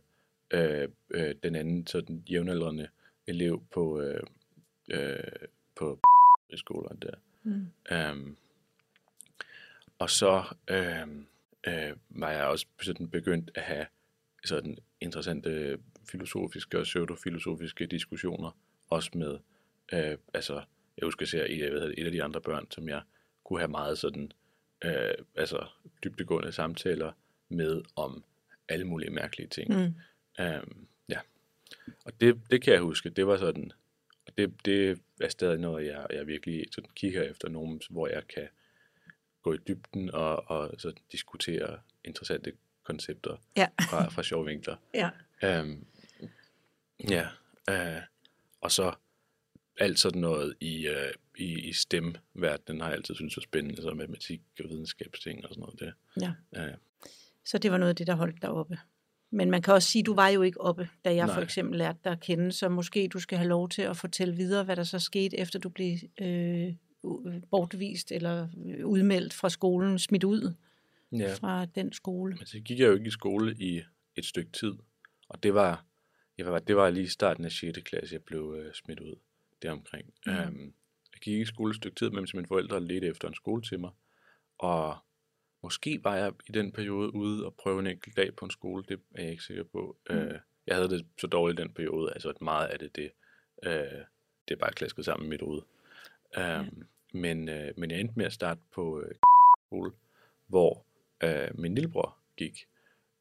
[0.50, 2.88] øh, øh, den anden sådan jævnaldrende
[3.26, 4.22] elev på, øh,
[4.90, 5.18] øh,
[5.76, 6.00] på
[6.54, 7.14] skolen der.
[7.42, 7.66] Mm.
[7.94, 8.36] Um,
[9.98, 11.08] og så øh,
[11.66, 13.86] øh, var jeg også sådan begyndt at have
[14.44, 15.78] sådan interessante
[16.10, 18.50] filosofiske og pseudofilosofiske diskussioner,
[18.88, 19.38] også med,
[19.92, 20.62] øh, altså,
[21.00, 23.02] jeg husker ser et, jeg ved, et af de andre børn, som jeg
[23.44, 24.32] kunne have meget sådan,
[24.84, 25.66] øh, altså
[26.04, 27.12] dybdegående samtaler
[27.48, 28.24] med om
[28.68, 29.70] alle mulige mærkelige ting.
[29.70, 29.94] Mm.
[30.44, 31.20] Øhm, ja.
[32.04, 33.72] Og det, det kan jeg huske, det var sådan,
[34.38, 38.48] det, det er stadig noget, jeg, jeg virkelig sådan kigger efter nogen, hvor jeg kan
[39.42, 43.68] gå i dybden og, og så diskutere interessante koncepter Ja.
[43.90, 44.76] fra, fra sjove vinkler.
[44.94, 45.10] Ja.
[45.42, 45.86] Øhm,
[47.10, 47.28] ja,
[47.70, 48.02] øh,
[48.60, 48.94] og så
[49.80, 53.94] alt sådan noget i, øh, i, i STEM-verdenen har jeg altid syntes var spændende, så
[53.94, 55.80] matematik og videnskabsting og sådan noget.
[55.80, 56.64] Det, ja.
[56.64, 56.74] øh,
[57.44, 58.78] Så det var noget af det, der holdt dig oppe.
[59.32, 61.34] Men man kan også sige, at du var jo ikke oppe, da jeg Nej.
[61.34, 64.36] for eksempel lærte dig at kende, så måske du skal have lov til at fortælle
[64.36, 66.74] videre, hvad der så skete, efter du blev øh,
[67.50, 70.54] bortvist eller øh, udmeldt fra skolen, smidt ud
[71.12, 71.34] ja.
[71.34, 72.34] fra den skole.
[72.36, 73.82] Men så gik jeg jo ikke i skole i
[74.16, 74.72] et stykke tid,
[75.28, 75.84] og det var,
[76.38, 77.78] jeg var, det var lige i starten af 6.
[77.84, 79.14] klasse, jeg blev øh, smidt ud
[79.62, 80.14] deromkring.
[80.26, 80.36] Mhm.
[80.36, 80.42] Mm.
[80.42, 80.74] Øhm,
[81.12, 83.62] jeg gik ikke i skole et stykke tid, mens mine forældre ledte efter en skole
[83.62, 83.90] til mig,
[84.58, 84.96] og
[85.62, 88.84] måske var jeg i den periode ude og prøve en enkelt dag på en skole,
[88.88, 89.96] det er jeg ikke sikker på.
[90.10, 90.16] Mm.
[90.16, 93.10] Øh, jeg havde det så dårligt i den periode, altså at meget af det, det,
[93.62, 94.04] øh,
[94.48, 95.62] det er bare klasket sammen i mit hoved.
[96.38, 99.14] Øhm, men, øh, men jeg endte med at starte på øh,
[99.66, 99.92] skole,
[100.46, 100.84] hvor
[101.24, 102.66] øh, min lillebror gik,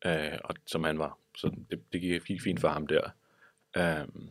[0.06, 1.18] øh, og som han var.
[1.36, 3.10] Så det, det gik, gik fint for ham der.
[3.78, 4.30] Øhm,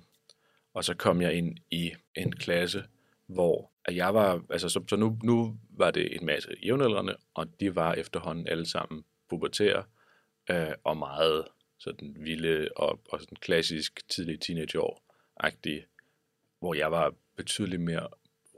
[0.78, 2.84] og så kom jeg ind i en klasse,
[3.26, 7.60] hvor at jeg var, altså så, så nu, nu var det en masse jævnaldrende, og
[7.60, 9.84] de var efterhånden alle sammen pubertære,
[10.50, 11.44] øh, og meget
[11.78, 15.86] sådan vilde og, og sådan klassisk tidlig teenageår-agtige,
[16.58, 18.08] hvor jeg var betydeligt mere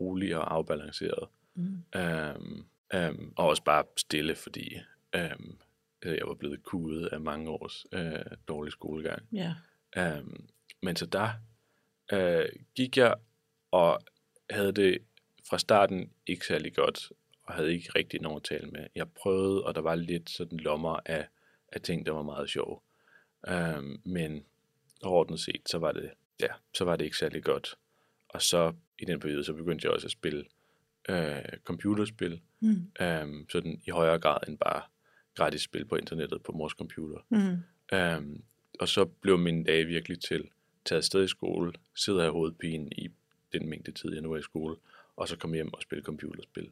[0.00, 1.28] rolig og afbalanceret.
[1.54, 1.84] Mm.
[1.96, 4.78] Øhm, øhm, og også bare stille, fordi
[5.14, 5.58] øhm,
[6.04, 9.22] jeg var blevet kudet af mange års øh, dårlig skolegang.
[9.32, 9.54] Ja.
[9.96, 10.48] Øhm,
[10.82, 11.30] men så der
[12.12, 12.44] øh,
[12.74, 13.14] gik jeg
[13.70, 14.00] og
[14.50, 14.98] havde det
[15.48, 18.86] fra starten ikke særlig godt, og havde ikke rigtig nogen at tale med.
[18.94, 21.28] Jeg prøvede, og der var lidt sådan lommer af,
[21.72, 22.80] af ting, der var meget sjove.
[23.48, 24.44] Øhm, men
[25.02, 27.74] overordnet set, så var det, ja, så var det ikke særlig godt.
[28.28, 30.44] Og så i den periode, så begyndte jeg også at spille
[31.08, 32.90] øh, computerspil, Mm.
[33.00, 34.82] øhm, sådan i højere grad end bare
[35.34, 37.18] gratis spil på internettet på mors computer.
[37.28, 37.96] Mm.
[37.96, 38.42] Øhm,
[38.80, 40.48] og så blev mine dage virkelig til
[40.84, 43.10] taget afsted i skole, sidde her hovedpine i
[43.52, 44.76] den mængde tid, jeg nu er i skole,
[45.16, 46.70] og så komme hjem og spille computerspil.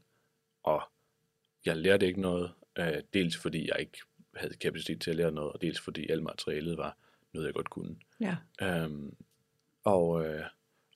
[0.62, 0.82] Og
[1.64, 3.98] jeg lærte ikke noget, øh, dels fordi jeg ikke
[4.36, 6.96] havde kapacitet til at lære noget, og dels fordi alt materialet var
[7.32, 7.96] noget, jeg godt kunne.
[8.20, 8.36] Ja.
[8.62, 9.14] Øhm,
[9.84, 10.44] og, øh,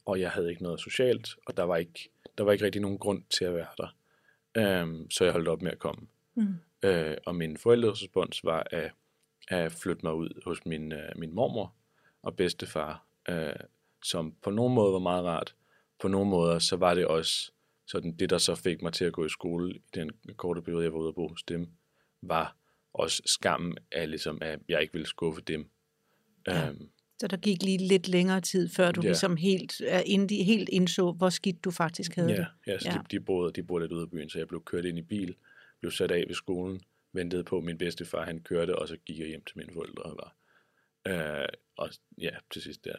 [0.05, 2.99] og jeg havde ikke noget socialt, og der var ikke, der var ikke rigtig nogen
[2.99, 3.97] grund til at være der.
[4.57, 6.07] Øhm, så jeg holdt op med at komme.
[6.35, 6.55] Mm.
[6.83, 8.93] Øh, og min forældres respons var at,
[9.49, 11.75] at flytte mig ud hos min, øh, min mormor
[12.23, 13.53] og bedstefar, øh,
[14.05, 15.55] som på nogle måder var meget rart.
[16.01, 17.53] På nogle måder, så var det også
[17.87, 20.85] sådan, det, der så fik mig til at gå i skole i den korte periode,
[20.85, 21.69] jeg var ude at bo hos dem,
[22.23, 22.57] var
[22.95, 25.71] også skammen af, ligesom, at jeg ikke ville skuffe dem.
[26.47, 26.69] Ja.
[26.69, 26.89] Øhm,
[27.21, 29.09] Så der gik lige lidt længere tid, før du Ja.
[29.09, 32.47] ligesom helt, er inde, helt indså, hvor skidt du faktisk havde Ja, det.
[32.67, 32.95] ja, så Ja.
[32.95, 32.99] ja.
[33.11, 35.03] De, de, boede, de boede lidt ude af byen, så jeg blev kørt ind i
[35.03, 35.35] bil,
[35.81, 36.81] blev sat af ved skolen,
[37.13, 40.03] ventede på, at min bedstefar han kørte, og så gik jeg hjem til mine forældre.
[40.03, 40.37] Og, var,
[41.43, 42.97] øh, og ja, til sidst der,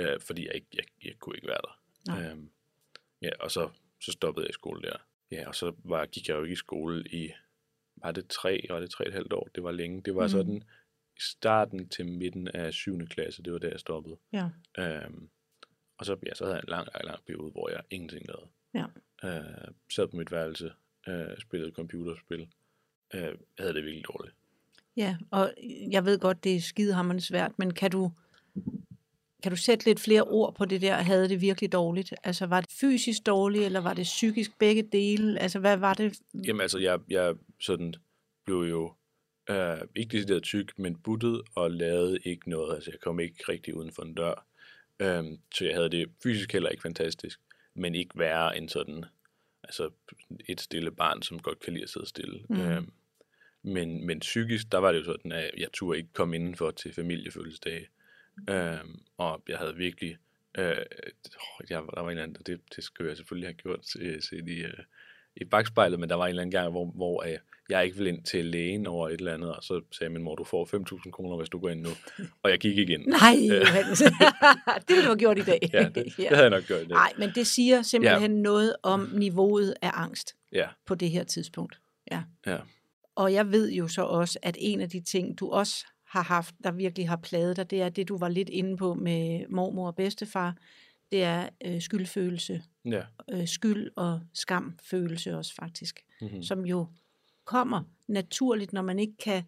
[0.00, 1.82] øh, fordi jeg, ikke, jeg, jeg kunne ikke være der.
[2.06, 2.30] Nej.
[2.30, 2.50] Øhm,
[3.22, 3.70] ja, og så,
[4.00, 4.96] så stoppede jeg i skole der.
[5.30, 7.32] Ja, og så var, gik jeg jo ikke i skole i,
[7.96, 9.48] var det tre, var det tre og et halvt år?
[9.54, 10.02] Det var længe.
[10.02, 10.28] Det var mm.
[10.28, 10.62] sådan
[11.20, 13.06] starten til midten af 7.
[13.06, 14.16] klasse, det var der, jeg stoppede.
[14.32, 14.48] Ja.
[14.78, 15.30] Øhm,
[15.98, 18.48] og så, ja, så havde jeg en lang, lang, lang periode, hvor jeg ingenting lavede.
[18.74, 18.86] Ja.
[19.24, 20.72] Øh, sad på mit værelse,
[21.08, 22.48] øh, spillede computerspil.
[23.14, 24.34] Øh, jeg havde det virkelig dårligt.
[24.96, 25.54] Ja, og
[25.90, 28.10] jeg ved godt, det er skidehammerende svært, men kan du,
[29.42, 32.14] kan du sætte lidt flere ord på det der, havde det virkelig dårligt?
[32.24, 35.40] Altså var det fysisk dårligt, eller var det psykisk begge dele?
[35.40, 36.18] Altså hvad var det?
[36.46, 37.94] Jamen altså, jeg, jeg sådan
[38.44, 38.92] blev jo
[39.50, 42.74] øh, ikke decideret tyk, men buttet og lavede ikke noget.
[42.74, 44.46] Altså, jeg kom ikke rigtig uden for en dør.
[45.00, 45.24] Øh,
[45.54, 47.40] så jeg havde det fysisk heller ikke fantastisk,
[47.74, 49.04] men ikke værre end sådan,
[49.64, 49.90] altså
[50.48, 52.40] et stille barn, som godt kan lide at sidde stille.
[52.48, 52.60] Mm.
[52.60, 52.82] Øh,
[53.62, 56.94] men, men psykisk, der var det jo sådan, at jeg turde ikke komme indenfor til
[56.94, 57.88] familiefødselsdage.
[58.50, 60.16] Øhm, og jeg havde virkelig,
[60.58, 60.76] øh,
[61.70, 64.48] jeg, der var en eller anden, det, det skulle jeg selvfølgelig have gjort øh, set
[64.48, 64.78] i, øh,
[65.36, 68.08] i bagspejlet, men der var en eller anden gang, hvor, hvor øh, jeg ikke ville
[68.08, 71.10] ind til lægen over et eller andet, og så sagde min mor, du får 5.000
[71.10, 71.90] kroner, hvis du går ind nu.
[72.42, 73.06] Og jeg gik ikke ind.
[73.06, 73.98] Nej, Johannes.
[74.88, 75.58] det ville du have gjort i dag.
[75.72, 76.80] Ja, det, det havde jeg nok gjort.
[76.80, 76.88] Det.
[76.88, 78.42] Nej, men det siger simpelthen ja.
[78.42, 81.80] noget om niveauet af angst Ja, på det her tidspunkt.
[82.10, 82.22] Ja.
[82.46, 82.58] ja.
[83.14, 86.54] Og jeg ved jo så også, at en af de ting, du også har haft,
[86.64, 89.86] der virkelig har pladet dig, det er det, du var lidt inde på med mormor
[89.86, 90.56] og bedstefar.
[91.12, 93.02] Det er øh, skyldfølelse, ja.
[93.32, 96.42] øh, skyld og skamfølelse også faktisk, Mm-hmm.
[96.42, 96.86] som jo
[97.44, 99.42] kommer naturligt, når man ikke kan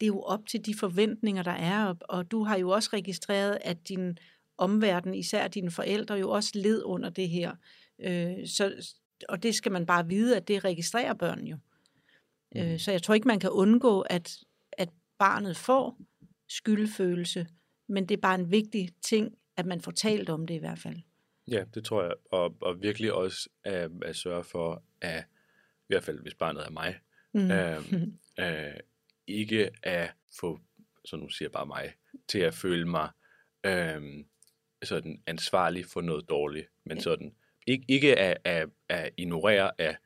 [0.00, 1.84] leve op til de forventninger, der er.
[1.86, 4.18] Og, og du har jo også registreret, at din
[4.58, 7.52] omverden, især dine forældre, jo også led under det her.
[7.98, 8.94] Øh, så,
[9.28, 11.56] og det skal man bare vide, at det registrerer børn jo.
[12.56, 14.38] Øh, så jeg tror ikke, man kan undgå, at,
[14.72, 15.98] at barnet får
[16.48, 17.46] skyldfølelse,
[17.88, 20.78] men det er bare en vigtig ting, at man får talt om det i hvert
[20.78, 20.96] fald.
[21.48, 22.12] Ja, det tror jeg.
[22.30, 25.24] Og, og virkelig også at, at sørge for, at
[25.80, 26.94] i hvert fald hvis barnet er mig,
[27.32, 27.50] Mm.
[27.50, 27.82] øh,
[28.68, 28.74] øh,
[29.26, 30.60] ikke at få,
[31.04, 31.94] så nu siger jeg bare mig,
[32.28, 33.08] til at føle mig
[33.66, 34.24] øh,
[34.82, 37.34] sådan ansvarlig for noget dårligt, men sådan
[37.66, 39.96] ikke, ikke at, at, at ignorere, at,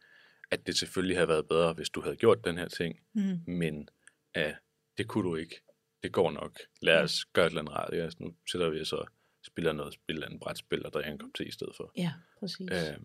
[0.51, 3.39] at det selvfølgelig havde været bedre, hvis du havde gjort den her ting, Mm.
[3.47, 3.89] men
[4.35, 4.55] at
[4.99, 5.61] det kunne du ikke.
[6.03, 6.59] Det går nok.
[6.83, 7.03] Lad Ja.
[7.03, 7.91] os gøre et eller andet rart.
[7.93, 9.09] Ja, nu sætter vi og
[9.47, 11.93] spiller noget, spiller en brætspil og drikker en kop te i stedet for.
[11.97, 12.71] Ja, præcis.
[12.73, 12.97] Øh,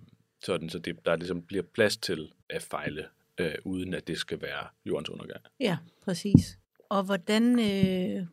[0.43, 4.41] sådan, så det, der ligesom bliver plads til at fejle, øh, uden at det skal
[4.41, 5.41] være jordens undergang.
[5.59, 6.57] Ja, præcis.
[6.89, 8.25] Og hvordan øh,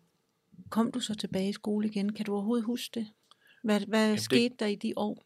[0.70, 2.12] kom du så tilbage i skole igen?
[2.12, 3.06] Kan du overhovedet huske det?
[3.62, 5.24] Hvad, hvad det- skete der i de år?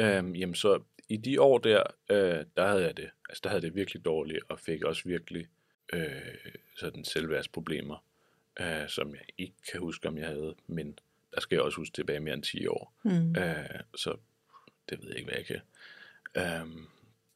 [0.00, 3.62] Øhm, jamen så i de år der, øh, der havde jeg det, altså der havde
[3.62, 5.46] det virkelig dårligt, og fik også virkelig
[5.92, 8.04] øh, sådan selvværdsproblemer,
[8.60, 10.98] øh, som jeg ikke kan huske, om jeg havde, men
[11.34, 12.94] der skal jeg også huske tilbage mere end 10 år.
[13.04, 13.36] Mm.
[13.36, 14.16] Øh, så
[14.90, 15.60] det ved jeg ikke, hvad jeg kan.
[16.36, 16.82] Øh,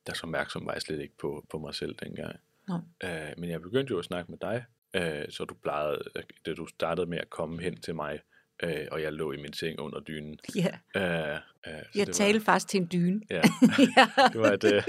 [0.07, 2.41] der så opmærksom var jeg slet ikke på, på mig selv dengang.
[2.69, 2.75] Nå.
[3.05, 6.03] Øh, men jeg begyndte jo at snakke med dig, øh, så du plejede,
[6.47, 8.21] da du startede med at komme hen til mig,
[8.63, 10.39] øh, og jeg lå i min seng under dynen.
[10.57, 13.21] Ja, Øh, øh, så jeg var- talte faktisk til en dyne.
[13.31, 13.43] Ja,
[14.33, 14.83] det var, et, øh,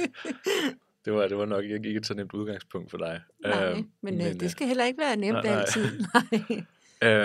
[1.05, 3.21] det var, det var nok ikke et så nemt udgangspunkt for dig.
[3.43, 5.53] Nej, Øhm, men, men øh, det skal heller ikke være nemt nej.
[5.59, 5.99] altid.
[6.13, 6.63] Nej.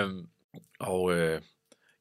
[0.01, 0.27] Øhm,
[0.79, 1.41] og øh,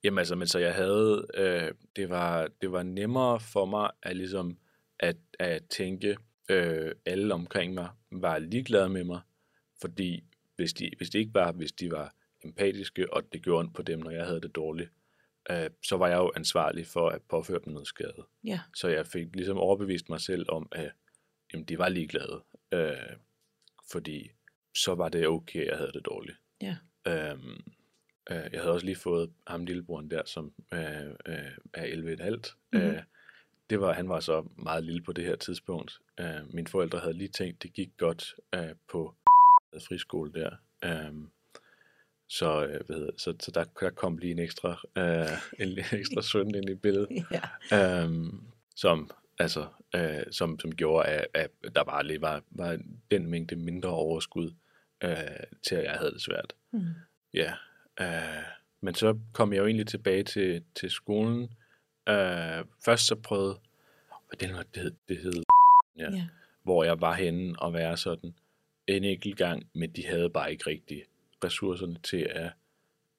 [0.04, 4.16] jamen altså, men så jeg havde, øh, det, var, det var nemmere for mig at
[4.16, 4.56] ligesom
[5.00, 6.16] at, at tænke,
[6.48, 9.20] øh, alle omkring mig var ligeglade med mig,
[9.80, 10.24] fordi
[10.56, 12.14] hvis de, hvis de ikke var, hvis de var
[12.46, 14.90] empatiske, og det gjorde ondt på dem, når jeg havde det dårligt,
[15.50, 18.26] øh, så var jeg jo ansvarlig for at påføre dem noget skade.
[18.44, 20.92] Ja, Så jeg fik ligesom overbevist mig selv om, at
[21.52, 23.16] jamen, de var ligeglade, øh,
[23.92, 24.30] fordi
[24.74, 26.36] så var det okay, at jeg havde det dårligt.
[26.62, 26.76] ja.
[27.08, 27.60] Øhm,
[28.30, 32.56] øh, jeg havde også lige fået ham lillebroren der, som øh, øh, er 11,5.
[32.72, 32.82] Mhm.
[32.82, 33.02] Øh,
[33.70, 35.98] det var, han var så meget lille på det her tidspunkt.
[36.20, 39.14] Øh, mine forældre havde lige tænkt, det gik godt øh, på
[39.88, 40.50] friskole der.
[40.84, 41.14] Øh,
[42.28, 46.22] så, øh, hvad hedder, så, så der, der kom lige en ekstra, øh, en ekstra
[46.22, 47.08] søn ind i billedet
[47.70, 48.02] ja.
[48.02, 48.40] øhm,
[48.76, 52.78] som, altså, øh, som, som gjorde, at, at der var, lige var, var
[53.10, 54.50] den mængde mindre overskud
[55.04, 55.16] øh,
[55.62, 56.52] til, at jeg havde det svært.
[56.72, 56.84] Mm.
[57.34, 57.52] Ja,
[58.00, 58.44] øh,
[58.80, 61.42] men så kom jeg jo egentlig tilbage til, til skolen.
[62.08, 63.58] Øh, først så prøvede,
[64.28, 65.42] hvad det, det hed, det hed
[65.98, 66.26] ja, ja.
[66.62, 68.34] hvor jeg var henne og være sådan
[68.86, 71.02] en enkelt gang, men de havde bare ikke rigtig
[71.44, 72.52] ressourcerne til at,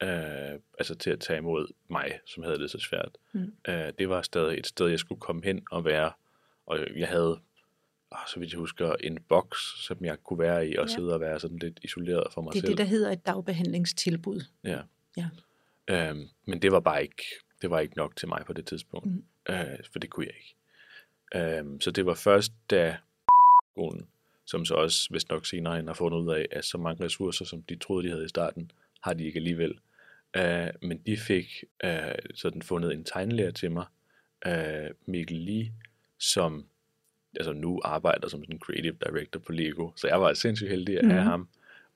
[0.04, 3.18] øh, altså til at tage imod mig, som havde det så svært.
[3.34, 3.54] Mm.
[3.68, 6.12] Øh, det var stadig et sted, jeg skulle komme hen og være,
[6.66, 7.40] og jeg havde,
[8.12, 10.96] åh, så vidt jeg husker, en boks, som jeg kunne være i, og Ja.
[10.96, 12.72] sidde og være sådan lidt isoleret for mig Det er selv.
[12.72, 14.42] det, der hedder et dagbehandlingstilbud.
[14.64, 14.82] Ja.
[15.18, 15.30] Ja.
[15.90, 17.24] Øhm, men det var bare ikke,
[17.62, 19.24] det var ikke nok til mig på det tidspunkt, Mm.
[19.50, 20.56] øh, for det kunne jeg ikke.
[21.60, 22.98] Øhm, så det var først da
[23.72, 24.08] skolen,
[24.48, 27.46] som så også vist nok senere hen har fundet ud af, at så mange ressourcer,
[27.46, 29.80] som de troede, de havde i starten, har de ikke alligevel.
[30.38, 33.86] Øh, men de fik øh, sådan fundet en tegnelærer til mig,
[34.48, 35.72] øh, Mikkel Lee,
[36.20, 36.66] som
[37.36, 39.90] altså nu arbejder som sådan creative director på Lego.
[39.96, 41.30] Så jeg var sindssygt heldig at have Mhm.
[41.30, 41.48] ham.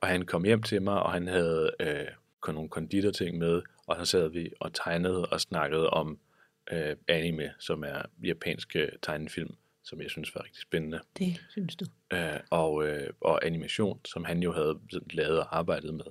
[0.01, 2.07] Og han kom hjem til mig, og han havde øh,
[2.39, 6.19] kun nogle konditorting med, og så sad vi og tegnede og snakkede om
[6.71, 10.99] øh, anime, som er japanske tegnefilm, som jeg synes var rigtig spændende.
[11.17, 11.85] Det synes du.
[12.13, 14.79] Øh, og, øh, og animation, som han jo havde
[15.13, 16.05] lavet og arbejdet med.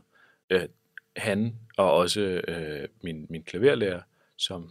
[0.50, 0.68] Øh,
[1.16, 4.00] han og også øh, min, min klaverlærer,
[4.36, 4.70] som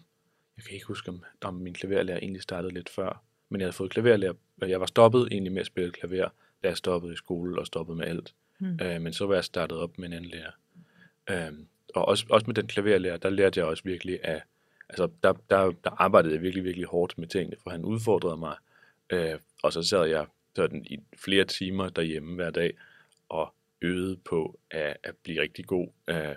[0.57, 3.75] jeg kan ikke huske, om, om min klaverlærer egentlig startede lidt før, men jeg havde
[3.75, 6.29] fået klaverlærer, og jeg var stoppet egentlig med at spille klaver,
[6.63, 8.33] da jeg stoppede i skole og stoppede med alt.
[8.59, 8.79] Mm.
[8.81, 10.51] Øh, men så var jeg startet op med en anden lærer.
[11.29, 11.53] Øh,
[11.95, 14.41] og også, også med den klaverlærer, der lærte jeg også virkelig at,
[14.89, 18.55] altså der, der, der arbejdede jeg virkelig, virkelig hårdt med tingene, for han udfordrede mig,
[19.09, 22.77] øh, og så sad jeg sådan i flere timer derhjemme hver dag,
[23.29, 26.35] og øvede på at, at blive rigtig god øh,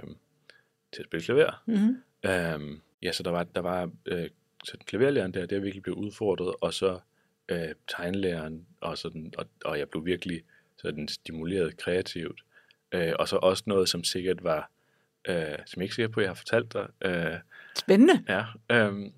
[0.92, 1.62] til at spille klaver.
[1.66, 2.02] Mm-hmm.
[2.30, 4.28] Øhm, ja, så der var, der var øh,
[4.64, 7.00] så klaverlæreren der, der virkelig blev udfordret, og så
[7.48, 10.42] øh, tegnlæreren, og, sådan, og, og jeg blev virkelig
[10.76, 12.44] sådan stimuleret kreativt.
[12.92, 14.70] Øh, og så også noget, som sikkert var,
[15.28, 17.38] øh, som jeg ikke sikker på, jeg har fortalt dig, øh,
[17.78, 18.24] Spændende.
[18.28, 19.10] ja, øh,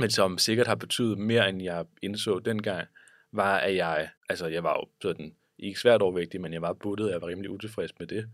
[0.00, 2.88] men som sikkert har betydet mere, end jeg indså dengang,
[3.32, 7.06] var, at jeg, altså jeg var jo sådan, ikke svært overvægtig, men jeg var buttet,
[7.06, 8.28] og jeg var rimelig utilfreds med det.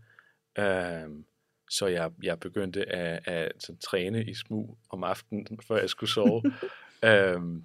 [0.57, 1.23] Øh,
[1.69, 6.11] så jeg, jeg begyndte at, at sådan, træne i smug om aftenen, før jeg skulle
[6.11, 6.43] sove.
[7.03, 7.63] øhm,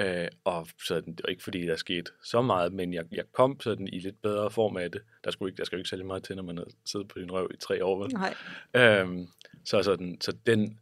[0.00, 3.60] Øh, og sådan, det var ikke fordi, der skete så meget, men jeg, jeg kom
[3.60, 5.02] sådan i lidt bedre form af det.
[5.24, 7.18] Der, skulle ikke, der skal jo ikke særlig meget til, når man har siddet på
[7.18, 8.02] din røv i tre år.
[8.02, 8.12] Vel?
[8.12, 8.34] Nej.
[8.74, 9.28] Øhm,
[9.64, 10.78] så, sådan, så den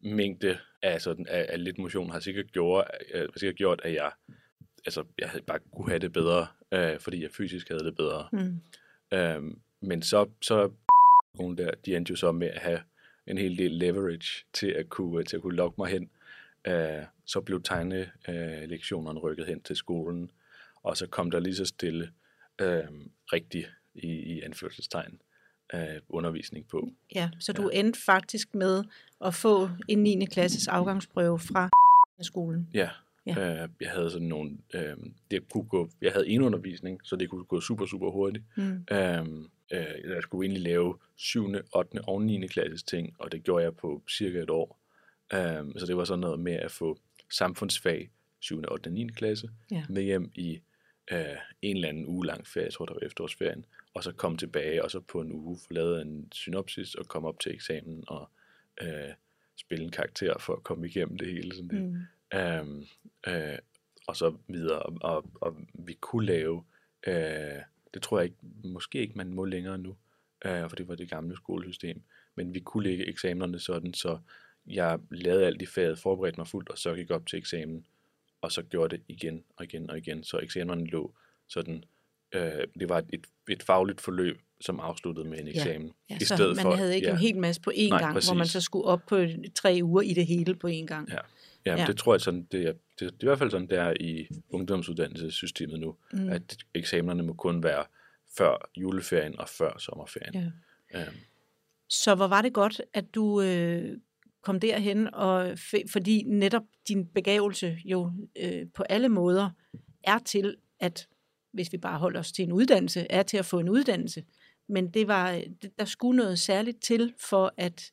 [0.00, 4.12] mængde af, sådan, af, af lidt motion har sikkert gjort, øh, sikkert gjort, at jeg,
[4.86, 8.28] altså, jeg havde bare kunne have det bedre, øh, fordi jeg fysisk havde det bedre.
[8.32, 8.60] Mm.
[9.18, 10.70] Øhm, men så, så
[11.38, 12.80] nogen der, de endte jo så med at have
[13.26, 16.10] en hel del leverage til at kunne, til at kunne lokke mig hen.
[16.66, 20.30] Øh, så blev tegnelektionerne øh, rykket hen til skolen,
[20.82, 22.12] og så kom der lige så stille
[22.60, 22.84] øh,
[23.32, 25.20] rigtig i, i anførselstegn
[25.74, 26.88] øh, undervisning på.
[27.14, 28.84] Ja, så du endte faktisk med
[29.24, 30.24] at få en 9.
[30.24, 31.68] klasses afgangsprøve fra
[32.22, 32.68] skolen.
[32.74, 32.90] Ja,
[33.26, 33.62] Ja.
[33.62, 34.96] Øh, jeg havde sådan nogle, øh,
[35.30, 38.44] det kunne gå, jeg havde en undervisning, så det kunne gå super, super hurtigt.
[38.56, 38.84] Mm.
[38.92, 41.98] Øhm, øh, jeg skulle egentlig lave 7., 8.
[42.04, 42.46] og 9.
[42.46, 44.78] klasses ting, og det gjorde jeg på cirka et år.
[45.34, 46.98] Øhm, så det var sådan noget med at få
[47.32, 48.10] samfundsfag
[48.40, 48.86] 7., 8.
[48.86, 49.06] og 9.
[49.06, 49.82] klasse Ja.
[49.88, 50.60] med hjem i
[51.12, 51.18] øh,
[51.62, 53.64] en eller anden uge lang ferie, jeg tror det var efterårsferien,
[53.94, 57.28] og så komme tilbage, og så på en uge få lavet en synopsis og komme
[57.28, 58.30] op til eksamen og
[58.82, 59.12] øh,
[59.56, 61.54] spille en karakter for at komme igennem det hele.
[61.54, 61.82] Sådan det.
[61.82, 62.38] Mm.
[62.38, 62.86] Øhm,
[63.26, 63.58] øh,
[64.06, 66.64] og så videre, og, og, og vi kunne lave,
[67.06, 67.62] øh,
[67.94, 69.96] det tror jeg ikke, måske ikke man må længere nu,
[70.44, 72.02] øh, for det var det gamle skolesystem,
[72.34, 74.18] men vi kunne lægge eksamenerne sådan, så
[74.66, 77.86] jeg lavede alt i faget, forberedte mig fuldt, og så gik op til eksamen,
[78.40, 81.14] og så gjorde det igen og igen og igen, så eksamenerne lå
[81.48, 81.84] sådan,
[82.34, 85.92] øh, det var et, et fagligt forløb, som afsluttede med en eksamen.
[86.10, 87.98] Ja, i så stedet man for, havde ikke ja, en hel masse på én Nej,
[87.98, 88.52] gang, hvor man præcis.
[88.52, 89.24] så skulle op på
[89.54, 91.08] tre uger i det hele på én gang.
[91.08, 91.14] Ja.
[91.14, 91.20] Ja,
[91.66, 91.80] Ja.
[91.80, 91.86] ja.
[91.86, 93.94] det tror jeg sådan, det er, det, det er i hvert fald sådan, det er
[94.00, 96.28] i ungdomsuddannelsessystemet nu, Mm.
[96.28, 97.84] at eksamenerne må kun være
[98.38, 100.52] før juleferien og før sommerferien.
[100.94, 101.00] Ja.
[101.00, 101.16] Øhm,
[101.88, 103.96] Så hvor var det godt, at du øh,
[104.42, 105.58] kom derhen, og
[105.92, 109.50] fordi netop din begævelse jo øh, på alle måder
[110.04, 111.08] er til, at
[111.52, 114.24] hvis vi bare holder os til en uddannelse, er til at få en uddannelse.
[114.68, 115.30] Men det var,
[115.62, 117.92] det- der skulle noget særligt til for at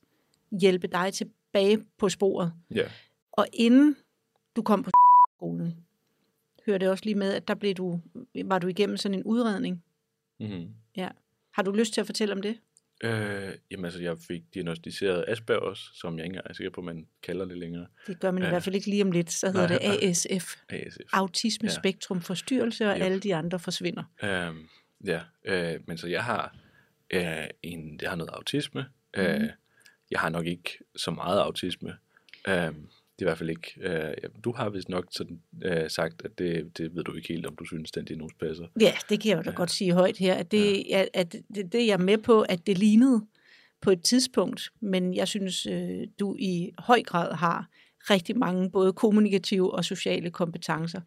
[0.62, 2.54] hjælpe dig tilbage på sporet.
[2.76, 2.88] ja.
[3.32, 3.96] Og inden
[4.56, 4.90] du kom på
[5.38, 5.76] skolen,
[6.66, 8.00] hørte jeg også lige med, at der blev du,
[8.46, 9.84] var du igennem sådan en udredning.
[10.40, 10.68] Mm-hmm.
[10.98, 11.10] Ja.
[11.54, 12.60] Har du lyst til at fortælle om det?
[13.04, 17.08] Øh, jamen altså, jeg fik diagnostiseret Aspergers, som jeg ikke engang er sikker på, man
[17.24, 17.88] kalder det længere.
[18.08, 18.50] Det gør man i Ja.
[18.52, 19.32] hvert fald ikke lige om lidt.
[19.32, 20.98] Så hedder Nej, det ASF, ASF.
[21.14, 21.74] Autisme Ja.
[21.76, 23.04] Spektrum Forstyrrelse, og Yep.
[23.04, 24.04] alle de andre forsvinder.
[24.24, 24.68] Øhm,
[25.06, 26.56] ja, øh, men så jeg har,
[27.10, 28.86] øh, en, jeg har noget autisme.
[29.18, 29.50] Øh, Mhm.
[30.12, 31.98] jeg har nok ikke så meget autisme.
[32.48, 32.72] Øh,
[33.22, 33.74] i hvert fald ikke.
[33.82, 34.14] Øh,
[34.44, 37.56] du har vist nok sådan, øh, sagt, at det, det ved du ikke helt, om
[37.56, 38.66] du synes, den diagnose passer.
[38.82, 41.06] Ja, det kan jeg jo da godt sige højt her, at det, ja.
[41.14, 43.26] at det, det er jeg med på, at det lignede
[43.82, 47.68] på et tidspunkt, men jeg synes, øh, du i høj grad har
[48.10, 51.02] rigtig mange både kommunikative og sociale kompetencer.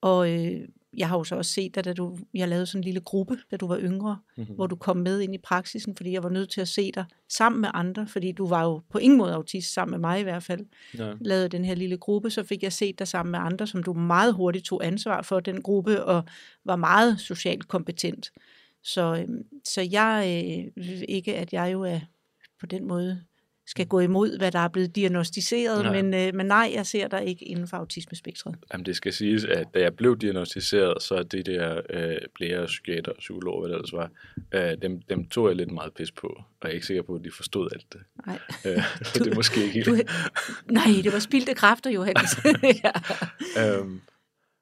[0.00, 0.60] Og øh,
[0.96, 3.38] jeg har jo så også set dig, da du, jeg lavede sådan en lille gruppe,
[3.50, 4.54] da du var yngre, Mm-hmm.
[4.54, 7.04] hvor du kom med ind i praksisen, fordi jeg var nødt til at se dig
[7.28, 10.22] sammen med andre, fordi du var jo på ingen måde autist, sammen med mig i
[10.22, 10.66] hvert fald.
[10.98, 11.12] Ja.
[11.20, 13.92] lavede den her lille gruppe, så fik jeg set dig sammen med andre, som du
[13.92, 16.24] meget hurtigt tog ansvar for den gruppe, og
[16.64, 18.30] var meget socialt kompetent.
[18.82, 20.24] Så, øhm, så jeg,
[20.76, 22.00] øh, ikke at jeg jo er
[22.60, 23.22] på den måde
[23.68, 26.02] skal gå imod, hvad der er blevet diagnostiseret, Nej.
[26.02, 28.54] men, øh, men nej, jeg ser dig ikke inden for autismespektret.
[28.72, 33.12] Jamen, det skal siges, at da jeg blev diagnostiseret, så det der øh, læger, psykiater
[33.12, 34.10] og psykologer, hvad det ellers var,
[34.54, 37.14] øh, dem, dem tog jeg lidt meget pis på, og jeg er ikke sikker på,
[37.14, 38.00] at de forstod alt det.
[38.26, 39.86] Nej, Øh, så det er måske ikke helt...
[39.86, 39.96] du,
[40.70, 42.30] nej det var spildte kræfter, Johannes.
[42.84, 43.78] ja.
[43.78, 44.00] øhm,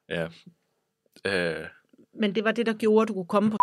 [0.09, 0.27] ja.
[1.25, 1.65] Øh,
[2.19, 3.57] Men det var det, der gjorde, at du kunne komme på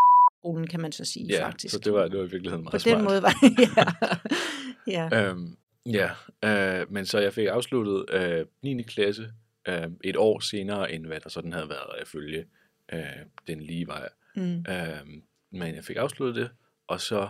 [0.45, 1.73] skolen, kan man så sige, ja, faktisk.
[1.75, 3.05] så det var, det var i virkeligheden på meget den smart.
[3.05, 3.35] måde var
[4.87, 5.09] ja.
[5.13, 5.29] ja.
[5.31, 6.11] Øhm, ja,
[6.45, 8.83] øh, men så jeg fik afsluttet øh, 9.
[8.83, 9.33] klasse
[9.69, 12.47] øh, et år senere, end hvad der sådan havde været at følge
[12.93, 13.01] øh,
[13.47, 14.09] den lige vej.
[14.37, 14.65] Mm.
[14.69, 15.07] Øh,
[15.51, 16.51] men jeg fik afsluttet det,
[16.87, 17.29] og så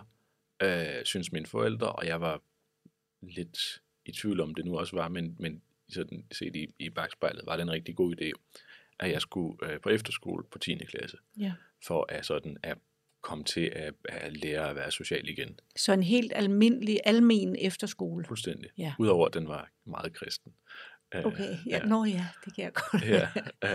[0.63, 2.43] øh, synes mine forældre, og jeg var
[3.23, 7.47] lidt i tvivl om det nu også var, men, men sådan set i, i bagspejlet
[7.47, 8.31] var det en rigtig god idé,
[9.01, 10.75] at jeg skulle øh, på efterskole på 10.
[10.75, 11.53] klasse, Ja.
[11.87, 12.79] for at sådan at
[13.25, 15.59] komme til at, at lære at være social igen.
[15.77, 18.25] Så en helt almindelig, almen efterskole.
[18.25, 18.71] Fuldstændig.
[18.79, 18.95] Ja.
[18.99, 20.53] Udover at den var meget kristen.
[21.15, 21.85] Øh, Okay, ja, ja.
[21.85, 23.03] Nå ja, det kan jeg godt.
[23.03, 23.29] ja,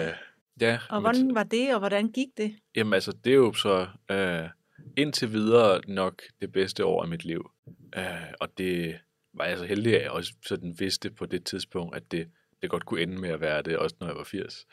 [0.07, 0.13] øh,
[0.61, 2.55] ja og hvordan var det, og hvordan gik det?
[2.75, 4.49] Jamen altså, det er jo så øh,
[4.97, 7.51] indtil videre nok det bedste år af mit liv.
[7.97, 8.03] Øh,
[8.39, 8.99] og det
[9.33, 12.29] var jeg så heldig, at jeg også sådan vidste på det tidspunkt, at det,
[12.61, 14.65] det godt kunne ende med at være det, også når jeg var 80.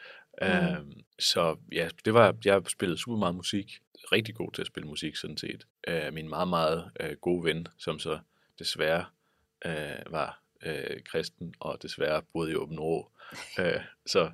[0.42, 0.46] Mm.
[0.46, 3.78] Øh, så ja, det var, jeg spillede super meget musik.
[4.12, 5.66] Rigtig god til at spille musik, sådan set.
[5.88, 8.18] Øh, min meget, meget øh, gode ven, som så
[8.58, 9.04] desværre
[9.66, 13.10] øh, var øh, kristen, og desværre boede i Åben Rå.
[13.60, 14.30] øh, så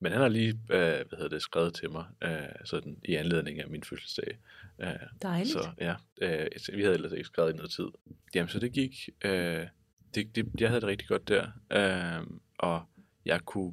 [0.00, 3.60] Men han har lige øh, hvad hedder det, skrevet til mig øh, sådan i anledning
[3.60, 4.38] af min fødselsdag.
[4.78, 4.88] Øh,
[5.22, 5.52] Dejligt.
[5.52, 7.86] så ja, øh, vi havde ellers ikke skrevet i noget tid.
[8.34, 9.08] Jamen, så det gik...
[9.24, 9.66] Øh,
[10.14, 11.46] det, det, jeg havde det rigtig godt der.
[11.72, 12.26] Øh,
[12.58, 12.82] og
[13.24, 13.72] jeg kunne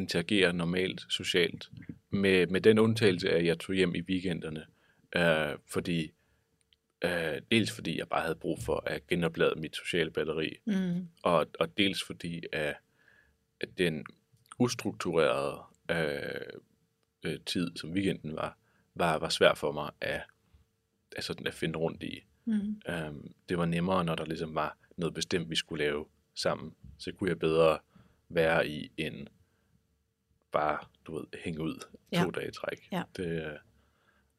[0.00, 1.70] interagere normalt socialt.
[2.10, 4.64] Med, med den undtagelse af, at jeg tog hjem i weekenderne.
[5.16, 6.12] Øh, fordi
[7.04, 11.08] Øh, dels fordi jeg bare havde brug for at genoplade mit sociale batteri, Mm.
[11.22, 12.76] og, og dels fordi at,
[13.60, 14.04] at den
[14.58, 16.60] ustrukturerede øh,
[17.24, 18.58] øh, tid, som weekenden var,
[18.94, 20.22] var, var svær for mig at,
[21.16, 22.24] at, sådan at finde rundt i.
[22.44, 22.80] Mm.
[23.08, 26.74] Um, det var nemmere, når der ligesom var noget bestemt, vi skulle lave sammen.
[26.98, 27.78] Så kunne jeg bedre
[28.28, 29.26] være i end
[30.52, 32.22] bare, du ved, hænge ud Ja.
[32.22, 32.88] to dage i træk.
[32.92, 33.02] Ja.
[33.16, 33.52] Det, øh,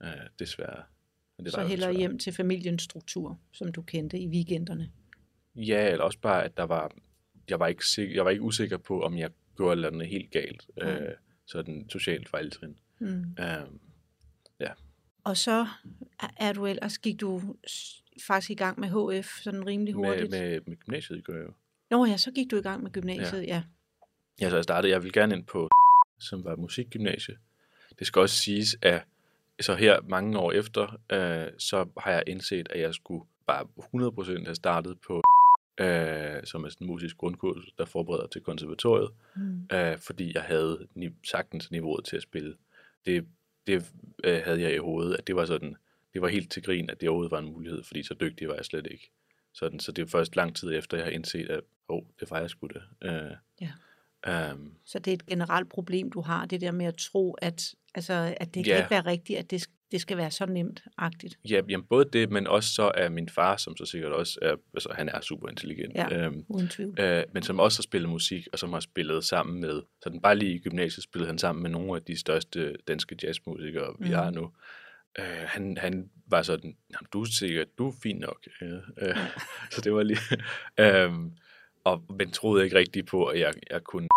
[0.04, 0.84] øh, desværre.
[1.38, 1.94] Men det Så desværre.
[1.94, 4.92] hjem til familiens struktur, som du kendte i weekenderne.
[5.56, 6.92] Ja, eller også bare, at der var,
[7.50, 10.32] jeg var ikke, sikker, jeg var ikke usikker på, om jeg gjorde eller andet helt
[10.32, 10.68] galt.
[10.78, 10.92] Nej.
[11.02, 12.78] Øh, sådan socialt fejltrin.
[13.00, 13.36] Mm.
[13.64, 13.80] Um,
[15.24, 15.68] Og så
[16.38, 17.56] er du ellers, gik du
[18.28, 18.90] faktisk i gang med
[19.22, 20.32] HF sådan rimelig hurtigt.
[20.32, 21.54] med, med, med gymnasiet gør jeg jo.
[21.92, 23.64] Nå ja, så gik du i gang med gymnasiet, ja.
[24.42, 25.70] Ja, så jeg startede, jeg ville gerne ind på,
[26.20, 27.38] som var musikgymnasie.
[28.00, 29.02] Det skal også siges, at
[29.62, 33.68] så her mange år efter, øh, så har jeg indset, at jeg skulle bare
[34.42, 35.22] 100% have startet på,
[35.80, 39.68] øh, som er sådan en musisk grundkurs, der forbereder til konservatoriet, Mm.
[39.74, 42.56] øh, fordi jeg havde ni- sagtens niveauet til at spille.
[43.06, 43.28] Det,
[43.68, 43.86] det
[44.24, 45.76] øh, havde jeg i hovedet, at det var sådan,
[46.14, 48.56] det var helt til grin, at det overhovedet var en mulighed, fordi så dygtig var
[48.56, 49.12] jeg slet ikke.
[49.54, 52.40] Sådan, så det er først lang tid efter, jeg har indset, at oh, det var
[52.40, 52.82] jeg sgu det.
[53.04, 53.72] Øh, Ja.
[54.28, 57.74] Um, Så det er et generelt problem, du har, det der med at tro, at,
[57.96, 58.78] altså, at det kan Ja.
[58.78, 61.40] ikke være rigtigt, at det, det skal være så nemt-agtigt.
[61.50, 64.56] Ja, jamen både det, men også så er min far, som så sikkert også er,
[64.74, 66.18] altså han er super intelligent, Ja.
[66.26, 67.00] øhm, Uden tvivl.
[67.00, 70.36] øh, men som også har spillet musik, og som har spillet sammen med, sådan bare
[70.36, 74.14] lige i gymnasiet spillede han sammen med nogle af de største danske jazzmusikere, vi Mhm.
[74.14, 74.52] har nu.
[75.20, 78.48] Øh, han, han var sådan, "Jamen, du er sikkert, du er fin nok.
[78.62, 78.66] Ja,
[79.08, 79.18] øh,
[79.72, 80.20] så det var lige,
[80.80, 81.32] øhm,
[81.92, 84.08] og, men troede ikke rigtigt på, at jeg, jeg kunne,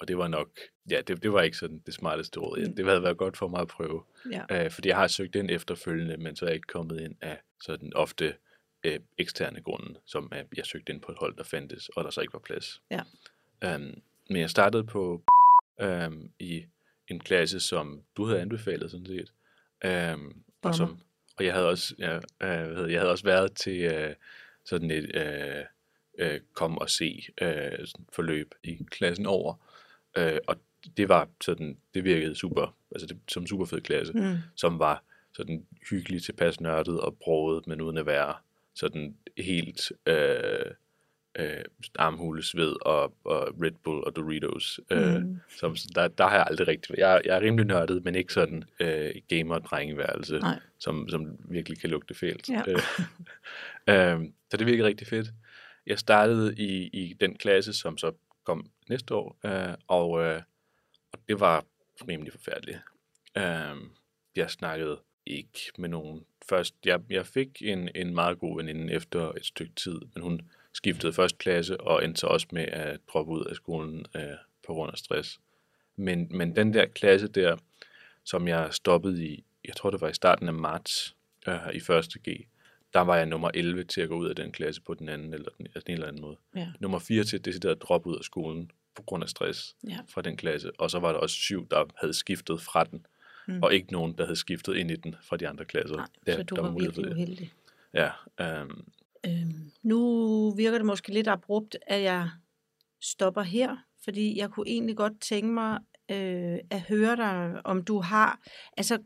[0.00, 0.48] og det var nok,
[0.90, 2.66] ja, det, det var ikke sådan det smarteste råd.
[2.66, 2.76] Mm.
[2.76, 4.02] Det havde været godt for mig at prøve.
[4.32, 4.64] Ja.
[4.64, 7.40] Øh, fordi jeg har søgt ind efterfølgende, men så er jeg ikke kommet ind af
[7.60, 8.34] sådan ofte
[8.84, 12.10] øh, eksterne grunde, som at jeg søgte ind på et hold, der fandtes, og der
[12.10, 12.82] så ikke var plads.
[12.90, 13.00] Ja.
[13.74, 15.22] Um, men jeg startede på
[15.82, 16.64] um, i
[17.08, 19.32] en klasse, som du havde anbefalet sådan set.
[20.14, 20.98] Um, og, som,
[21.38, 24.14] og jeg havde også, ja, øh, jeg havde også været til øh,
[24.64, 25.64] sådan et øh,
[26.20, 29.54] øh, kom og se øh, forløb i klassen over.
[30.18, 30.56] Øh, og
[30.96, 34.36] det var sådan, det virkede super, altså det, som super fed klasse Mm.
[34.56, 35.02] som var
[35.32, 38.34] sådan hyggelig, tilpas nørdet og broget, men uden at være
[38.74, 40.70] sådan helt øh,
[41.38, 41.64] øh,
[41.98, 44.80] armhulesved og, og Red Bull og Doritos.
[44.90, 45.40] Øh, Mm.
[45.58, 46.94] som, der, der har jeg aldrig rigtig...
[46.98, 50.40] Jeg, jeg er rimelig nørdet, men ikke sådan øh, gamer-drengeværelse,
[50.78, 52.48] som, som virkelig kan lugte fælt.
[52.48, 52.62] Ja.
[52.68, 52.78] Øh,
[54.20, 55.30] øh, så det virkede rigtig fedt.
[55.86, 58.12] Jeg startede i, i den klasse, som så
[58.44, 60.42] kom næste år, øh, og, øh,
[61.12, 61.64] og det var
[62.08, 62.78] rimelig forfærdeligt.
[63.36, 63.76] Øh,
[64.36, 66.24] jeg snakkede ikke med nogen.
[66.48, 70.40] Først, jeg, jeg fik en, en meget god veninde efter et stykke tid, men hun
[70.72, 74.22] skiftede først klasse og endte så også med at droppe ud af skolen øh,
[74.66, 75.40] på grund af stress.
[75.96, 77.56] Men, men den der klasse der,
[78.24, 81.16] som jeg stoppede i, jeg tror det var i starten af marts
[81.48, 82.16] øh, i 1.
[82.28, 82.46] G,
[82.94, 85.34] der var jeg nummer 11 til at gå ud af den klasse på den anden
[85.34, 86.36] eller den, altså den eller anden måde.
[86.56, 86.68] Ja.
[86.80, 89.98] Nummer 4 til decideret at droppe ud af skolen på grund af stress Ja.
[90.08, 90.70] fra den klasse.
[90.80, 93.06] Og så var der også syv, der havde skiftet fra den,
[93.48, 93.62] Mm.
[93.62, 95.96] og ikke nogen, der havde skiftet ind i den fra de andre klasser.
[95.96, 97.12] Nej, Ja, så du der var for virkelig det.
[97.12, 97.52] uheldig.
[97.94, 98.10] Ja,
[98.40, 98.84] øhm,
[99.26, 102.30] Øhm, nu virker det måske lidt abrupt, at jeg
[103.00, 105.78] stopper her, fordi jeg kunne egentlig godt tænke mig
[106.10, 108.40] øh, at høre dig, om du har
[108.76, 108.98] altså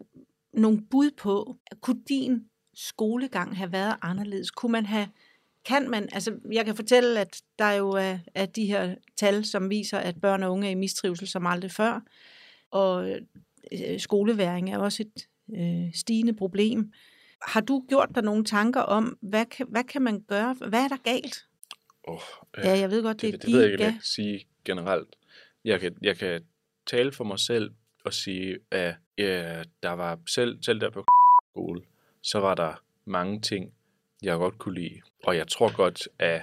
[0.53, 2.45] nogle bud på, kunne din
[2.77, 4.51] skolegang have været anderledes?
[4.51, 5.09] Kunne man have,
[5.65, 9.71] kan man, altså jeg kan fortælle, at der jo er, er de her tal, som
[9.71, 12.01] viser, at børn og unge er i mistrivsel som aldrig før,
[12.71, 13.11] og
[13.73, 16.93] øh, skoleværing er også et øh, stigende problem.
[17.43, 20.57] Har du gjort dig nogle tanker om, hvad kan, hvad kan man gøre?
[20.69, 21.45] Hvad er der galt?
[22.09, 22.21] oh,
[22.65, 25.17] Ja, jeg ved godt, det, det, er det ved jeg ikke, jeg kan sige generelt.
[25.65, 26.43] Jeg kan, jeg kan
[26.87, 27.71] tale for mig selv
[28.05, 31.05] og sige, at ja, der var selv, selv der på
[31.53, 31.81] skole,
[32.25, 33.73] så var der mange ting,
[34.23, 35.01] jeg godt kunne lide.
[35.25, 36.43] Og jeg tror godt, at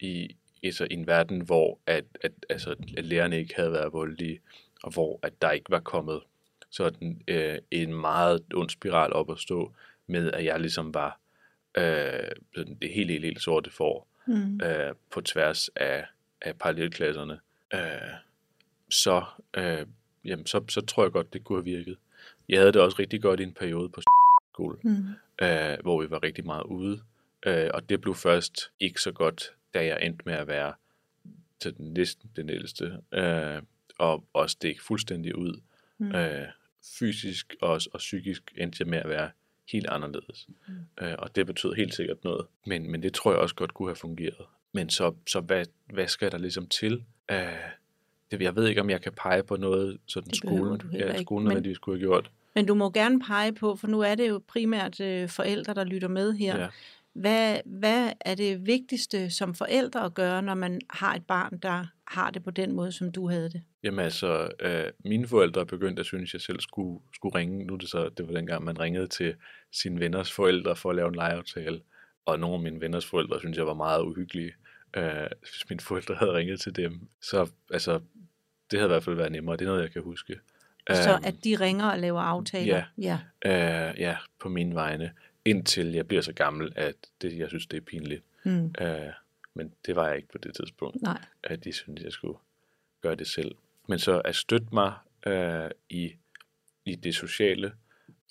[0.00, 4.40] i, altså, i en verden, hvor at, at, altså, at lærerne ikke havde været voldelige,
[4.82, 6.20] og hvor at der ikke var kommet
[6.70, 9.72] sådan øh, en meget ond spiral op at stå,
[10.06, 11.20] med at jeg ligesom var
[11.78, 14.60] øh, sådan det helt, helt, helt sorte for, Mm.
[14.64, 16.06] øh, på tværs af,
[16.42, 17.40] af parallelklasserne,
[17.74, 18.14] øh,
[18.90, 19.24] så
[19.56, 19.86] øh,
[20.24, 21.96] jamen, så, så tror jeg godt, det kunne have virket.
[22.48, 24.00] Jeg havde det også rigtig godt i en periode på
[24.60, 25.46] skole, Mm.
[25.46, 27.00] øh, hvor vi var rigtig meget ude.
[27.46, 30.72] Øh, og det blev først ikke så godt, da jeg endte med at være
[31.60, 32.98] til den næsten den ældste.
[33.14, 33.62] Øh,
[33.98, 35.60] og også det ikke fuldstændig ud.
[35.98, 36.14] Mm.
[36.14, 36.46] Øh,
[36.98, 39.30] fysisk og, og psykisk endte jeg med at være
[39.72, 40.46] helt anderledes.
[40.68, 40.74] Mm.
[41.04, 42.46] Øh, og det betød helt sikkert noget.
[42.66, 44.46] Men, men det tror jeg også godt kunne have fungeret.
[44.72, 47.04] Men så, så hvad, hvad skal der ligesom til?
[47.30, 47.38] Øh,
[48.30, 51.48] det, jeg ved ikke, om jeg kan pege på noget, sådan skolen, ja, skolen men-
[51.50, 52.30] nødvendigvis skulle have gjort.
[52.54, 55.84] Men du må gerne pege på, for nu er det jo primært øh, forældre, der
[55.84, 56.60] lytter med her.
[56.60, 56.68] Ja.
[57.12, 61.86] Hvad, hvad er det vigtigste som forældre at gøre, når man har et barn, der
[62.06, 63.62] har det på den måde, som du havde det?
[63.82, 67.64] Jamen altså, øh, mine forældre begyndte at synes, at jeg selv skulle, skulle ringe.
[67.64, 69.34] Nu er det så, det var dengang, man ringede til
[69.72, 71.80] sine venners forældre for at lave en legeaftale.
[72.26, 74.52] Og nogle af mine venners forældre synes jeg var meget uhyggelige,
[74.96, 77.08] øh, hvis mine forældre havde ringet til dem.
[77.22, 78.00] Så altså,
[78.70, 79.56] det havde i hvert fald været nemmere.
[79.56, 80.34] Det er noget, jeg kan huske.
[80.96, 82.82] Så Øhm, at de ringer og laver aftaler?
[82.98, 83.18] ja.
[83.44, 83.88] ja.
[83.90, 85.12] Øh, ja, på mine vegne.
[85.44, 88.22] Indtil jeg bliver så gammel, at det, jeg synes, det er pinligt.
[88.44, 88.74] Mm.
[88.80, 89.06] Øh,
[89.54, 91.20] men det var jeg ikke på det tidspunkt Nej.
[91.44, 92.38] at de syntes, jeg skulle
[93.00, 93.54] gøre det selv.
[93.88, 94.92] Men så at støtte mig
[95.26, 96.12] øh, i,
[96.84, 97.72] i det sociale,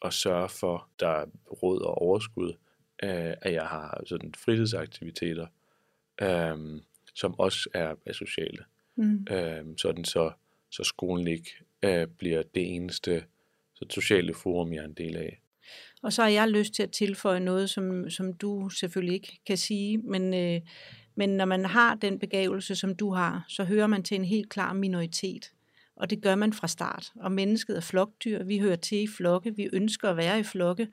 [0.02, 1.26] og sørge for, der er
[1.64, 2.54] råd og overskud,
[3.04, 5.48] øh, at jeg har sådan fritidsaktiviteter,
[6.22, 6.82] øh,
[7.16, 8.64] som også er, er sociale.
[8.96, 9.28] Mm.
[9.32, 10.32] Øh, sådan så,
[10.70, 11.52] så skolen ikke
[11.84, 13.24] øh, bliver det eneste
[13.76, 15.42] så sociale forum, jeg er en del af.
[16.02, 19.58] Og så har jeg lyst til at tilføje noget, som, som du selvfølgelig ikke kan
[19.58, 20.62] sige, men, øh,
[21.16, 24.50] men når man har den begavelse, som du har, så hører man til en helt
[24.50, 25.52] klar minoritet.
[25.96, 27.12] Og det gør man fra start.
[27.16, 28.44] Og mennesket er flokdyr.
[28.44, 29.56] Vi hører til i flokke.
[29.56, 30.88] Vi ønsker at være i flokke.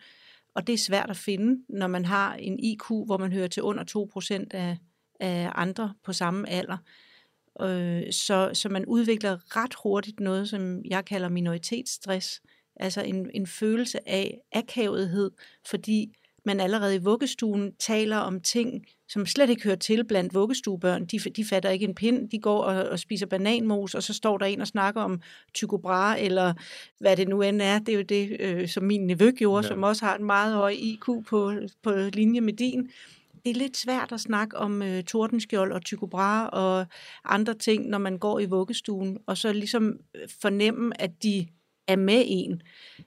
[0.55, 3.63] Og det er svært at finde, når man har en IQ, hvor man hører til
[3.63, 3.85] under
[4.41, 4.77] 2% af,
[5.21, 6.77] af andre på samme alder.
[7.63, 12.41] Øh, så, så man udvikler ret hurtigt noget, som jeg kalder minoritetsstress.
[12.77, 15.31] Altså en, en følelse af akavethed,
[15.67, 21.05] fordi man allerede i vuggestuen taler om ting, som slet ikke hører til blandt vuggestuebørn.
[21.07, 24.39] De, de fatter ikke en pind, de går og, og spiser bananmos, og så står
[24.39, 25.21] der en og snakker om
[25.55, 26.55] Tycho Brahe, eller
[26.99, 27.79] hvad det nu end er.
[27.79, 29.69] Det er jo det, øh, som min nevø gjorde, Ja.
[29.69, 31.53] som også har en meget høj IQ på,
[31.83, 32.91] på linje med din.
[33.47, 36.87] Det er lidt svært at snakke om øh, Tordenskjold og Tycho Brahe og
[37.25, 41.49] andre ting, når man går i vuggestuen, og så ligesom øh, fornemme, at de
[41.89, 42.63] er med en.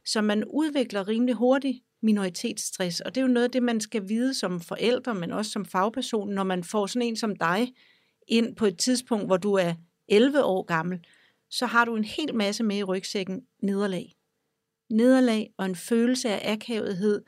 [0.06, 4.10] Så man udvikler rimelig hurtigt minoritetsstress, og det er jo noget af det, man skal
[4.10, 7.74] vide som forældre, men også som fagperson, når man får sådan en som dig
[8.28, 9.74] ind på et tidspunkt, hvor du er
[10.08, 11.06] 11 år gammel,
[11.50, 14.16] så har du en hel masse med i rygsækken nederlag.
[14.90, 17.22] Nederlag og en følelse af akavethed.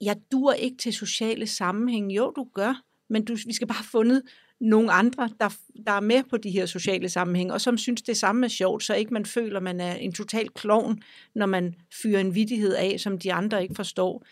[0.00, 2.12] Jeg dur ikke til sociale sammenhæng.
[2.12, 4.22] Jo, du gør, men du, vi skal bare have fundet
[4.60, 5.48] nogle andre, der,
[5.86, 8.82] der er med på de her sociale sammenhæng, og som synes, det samme er sjovt,
[8.82, 11.02] så ikke man føler, man er en total klovn,
[11.34, 14.24] når man fyrer en vidighed af, som de andre ikke forstår.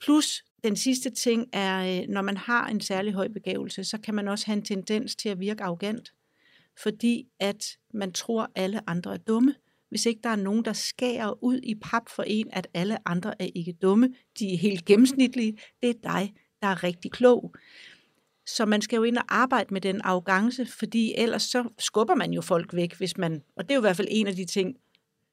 [0.00, 4.14] Plus, den sidste ting er, øh, når man har en særlig høj begævelse, så kan
[4.14, 6.12] man også have en tendens til at virke arrogant,
[6.82, 9.54] fordi at man tror, alle andre er dumme.
[9.92, 13.42] Hvis ikke der er nogen, der skærer ud i pap for en, at alle andre
[13.42, 17.54] er ikke dumme, de er helt gennemsnitlige, det er dig, der er rigtig klog.
[18.46, 22.32] Så man skal jo ind og arbejde med den arrogance, fordi ellers så skubber man
[22.32, 24.44] jo folk væk, hvis man, og det er jo i hvert fald en af de
[24.44, 24.76] ting,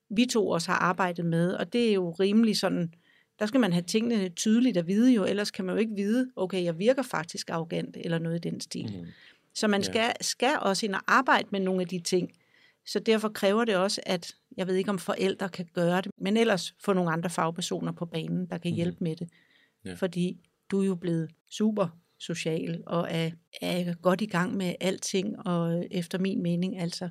[0.09, 2.93] vi to også har arbejdet med, og det er jo rimelig sådan,
[3.39, 6.31] der skal man have tingene tydeligt at vide jo, ellers kan man jo ikke vide,
[6.35, 8.97] okay, jeg virker faktisk arrogant, eller noget i den stil.
[8.99, 9.07] Mm.
[9.53, 12.31] Så man skal, skal også ind og arbejde med nogle af de ting.
[12.85, 16.37] Så derfor kræver det også, at jeg ved ikke, om forældre kan gøre det, men
[16.37, 18.75] ellers få nogle andre fagpersoner på banen, der kan Mhm.
[18.75, 19.29] hjælpe med det.
[19.85, 19.93] Ja.
[19.93, 20.39] Fordi
[20.71, 21.87] du er jo blevet super
[22.19, 23.31] social og er,
[23.61, 27.09] er godt i gang med alting, og efter min mening altså,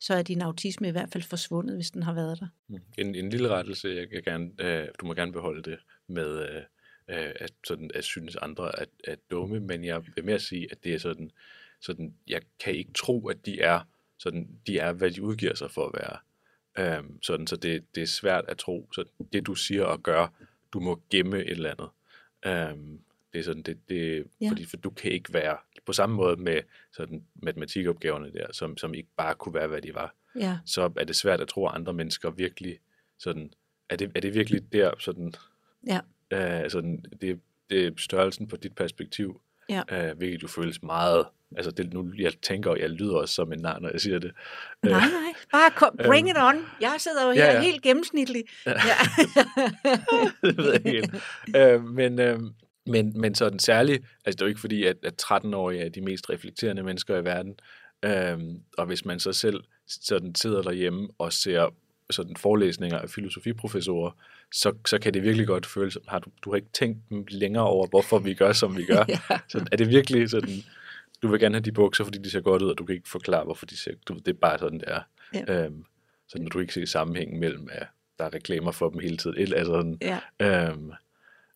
[0.00, 2.46] så er din autisme i hvert fald forsvundet, hvis den har været der.
[2.68, 2.78] Mm.
[2.98, 5.78] En, en lille rettelse, jeg kan gerne, øh, du må gerne beholde det
[6.08, 6.56] med, øh,
[7.08, 10.84] øh, at, sådan, at synes andre er, er dumme, men jeg vil mere sige, at
[10.84, 11.30] det er sådan,
[11.80, 13.80] sådan, jeg kan ikke tro, at de er,
[14.18, 16.16] sådan, de er, hvad de udgiver sig for at være.
[16.78, 20.26] Øhm, sådan, så det, det er svært at tro, så det du siger og gør,
[20.72, 21.88] du må gemme et eller andet.
[22.46, 23.00] Øhm,
[23.32, 24.50] det er sådan, det, det ja.
[24.50, 25.56] fordi for du kan ikke være
[25.86, 26.60] på samme måde med
[26.92, 31.04] sådan matematikopgaverne der, som, som ikke bare kunne være, hvad de var Ja, så er
[31.04, 32.78] det svært at tro, at andre mennesker virkelig
[33.18, 33.52] sådan,
[33.88, 35.32] er det, er det virkelig der, sådan,
[35.86, 36.00] ja,
[36.30, 39.82] øh, sådan det, det er størrelsen på dit perspektiv, Ja.
[39.92, 43.58] øh, hvilket jo føles meget, altså det, nu, jeg tænker, jeg lyder også som en
[43.58, 44.32] nar, når jeg siger det.
[44.82, 46.56] nej, nej, bare kom, bring it on.
[46.80, 47.60] Jeg sidder jo her Ja, ja.
[47.60, 48.44] helt gennemsnitlig.
[48.66, 48.72] Ja.
[50.48, 51.56] det ved jeg ikke helt.
[51.56, 52.40] øh, men, øh,
[52.86, 56.00] men, men sådan særligt, altså det er jo ikke fordi, at, at 13-årige er de
[56.00, 57.54] mest reflekterende mennesker i verden,
[58.04, 58.38] øh,
[58.78, 61.74] og hvis man så selv sådan sidder derhjemme og ser
[62.10, 64.10] sådan forelæsninger af filosofiprofessorer,
[64.52, 67.64] så, så kan det virkelig godt føles, som, har du, du har ikke tænkt længere
[67.64, 69.04] over, hvorfor vi gør, som vi gør.
[69.30, 69.38] Ja.
[69.48, 70.54] Så er det virkelig sådan,
[71.22, 73.08] du vil gerne have de bukser, fordi de ser godt ud, og du kan ikke
[73.08, 75.00] forklare, hvorfor de ser, du, det er bare sådan, det er.
[75.34, 75.64] Ja.
[75.64, 75.84] Øhm,
[76.28, 77.86] så når du ikke ser sammenhængen mellem, at
[78.18, 79.36] der er reklamer for dem hele tiden.
[79.38, 80.18] Et, altså sådan, Ja.
[80.70, 80.92] øhm,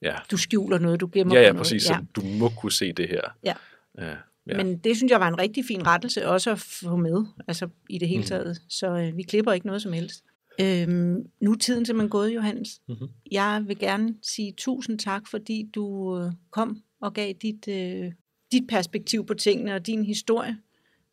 [0.03, 0.14] ja.
[0.30, 1.59] Du skjuler noget, du gemmer ja, ja, noget.
[1.59, 1.90] præcis.
[1.90, 1.94] Ja.
[1.94, 3.20] Så du må kunne se det her.
[3.44, 3.55] Ja.
[3.98, 4.14] Ja,
[4.46, 4.57] ja.
[4.57, 7.98] Men det synes jeg var en rigtig fin rettelse også at få med, altså i
[7.98, 8.26] det hele Mhm.
[8.28, 8.62] taget.
[8.68, 10.24] Så øh, vi klipper ikke noget som helst.
[10.61, 12.80] Øhm, nu er tiden simpelthen gået, Johannes.
[12.88, 13.09] Mhm.
[13.30, 18.12] Jeg vil gerne sige tusind tak, fordi du øh, kom og gav dit, øh,
[18.53, 20.57] dit perspektiv på tingene og din historie.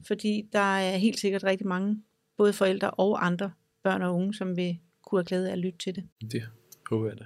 [0.07, 1.97] Fordi der er helt sikkert rigtig mange,
[2.37, 3.51] både forældre og andre
[3.83, 6.03] børn og unge, som vil kunne have glæde af at lytte til det.
[6.31, 6.41] Det
[6.89, 7.25] håber jeg da.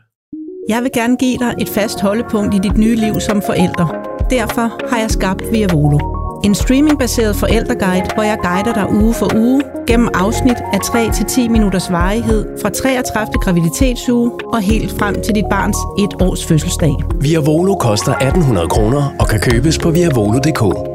[0.70, 3.88] Jeg vil gerne give dig et fast holdepunkt i dit nye liv som forælder.
[4.30, 6.00] Derfor har jeg skabt Via Volo.
[6.46, 11.92] En streamingbaseret forældreguide, hvor jeg guider dig uge for uge gennem afsnit af 3-10 minutters
[11.92, 13.34] varighed fra 33.
[13.34, 16.96] graviditetsuge og helt frem til dit barns et års fødselsdag.
[17.22, 20.93] Via Volo koster 1800 kroner og kan købes på viavolo.dk.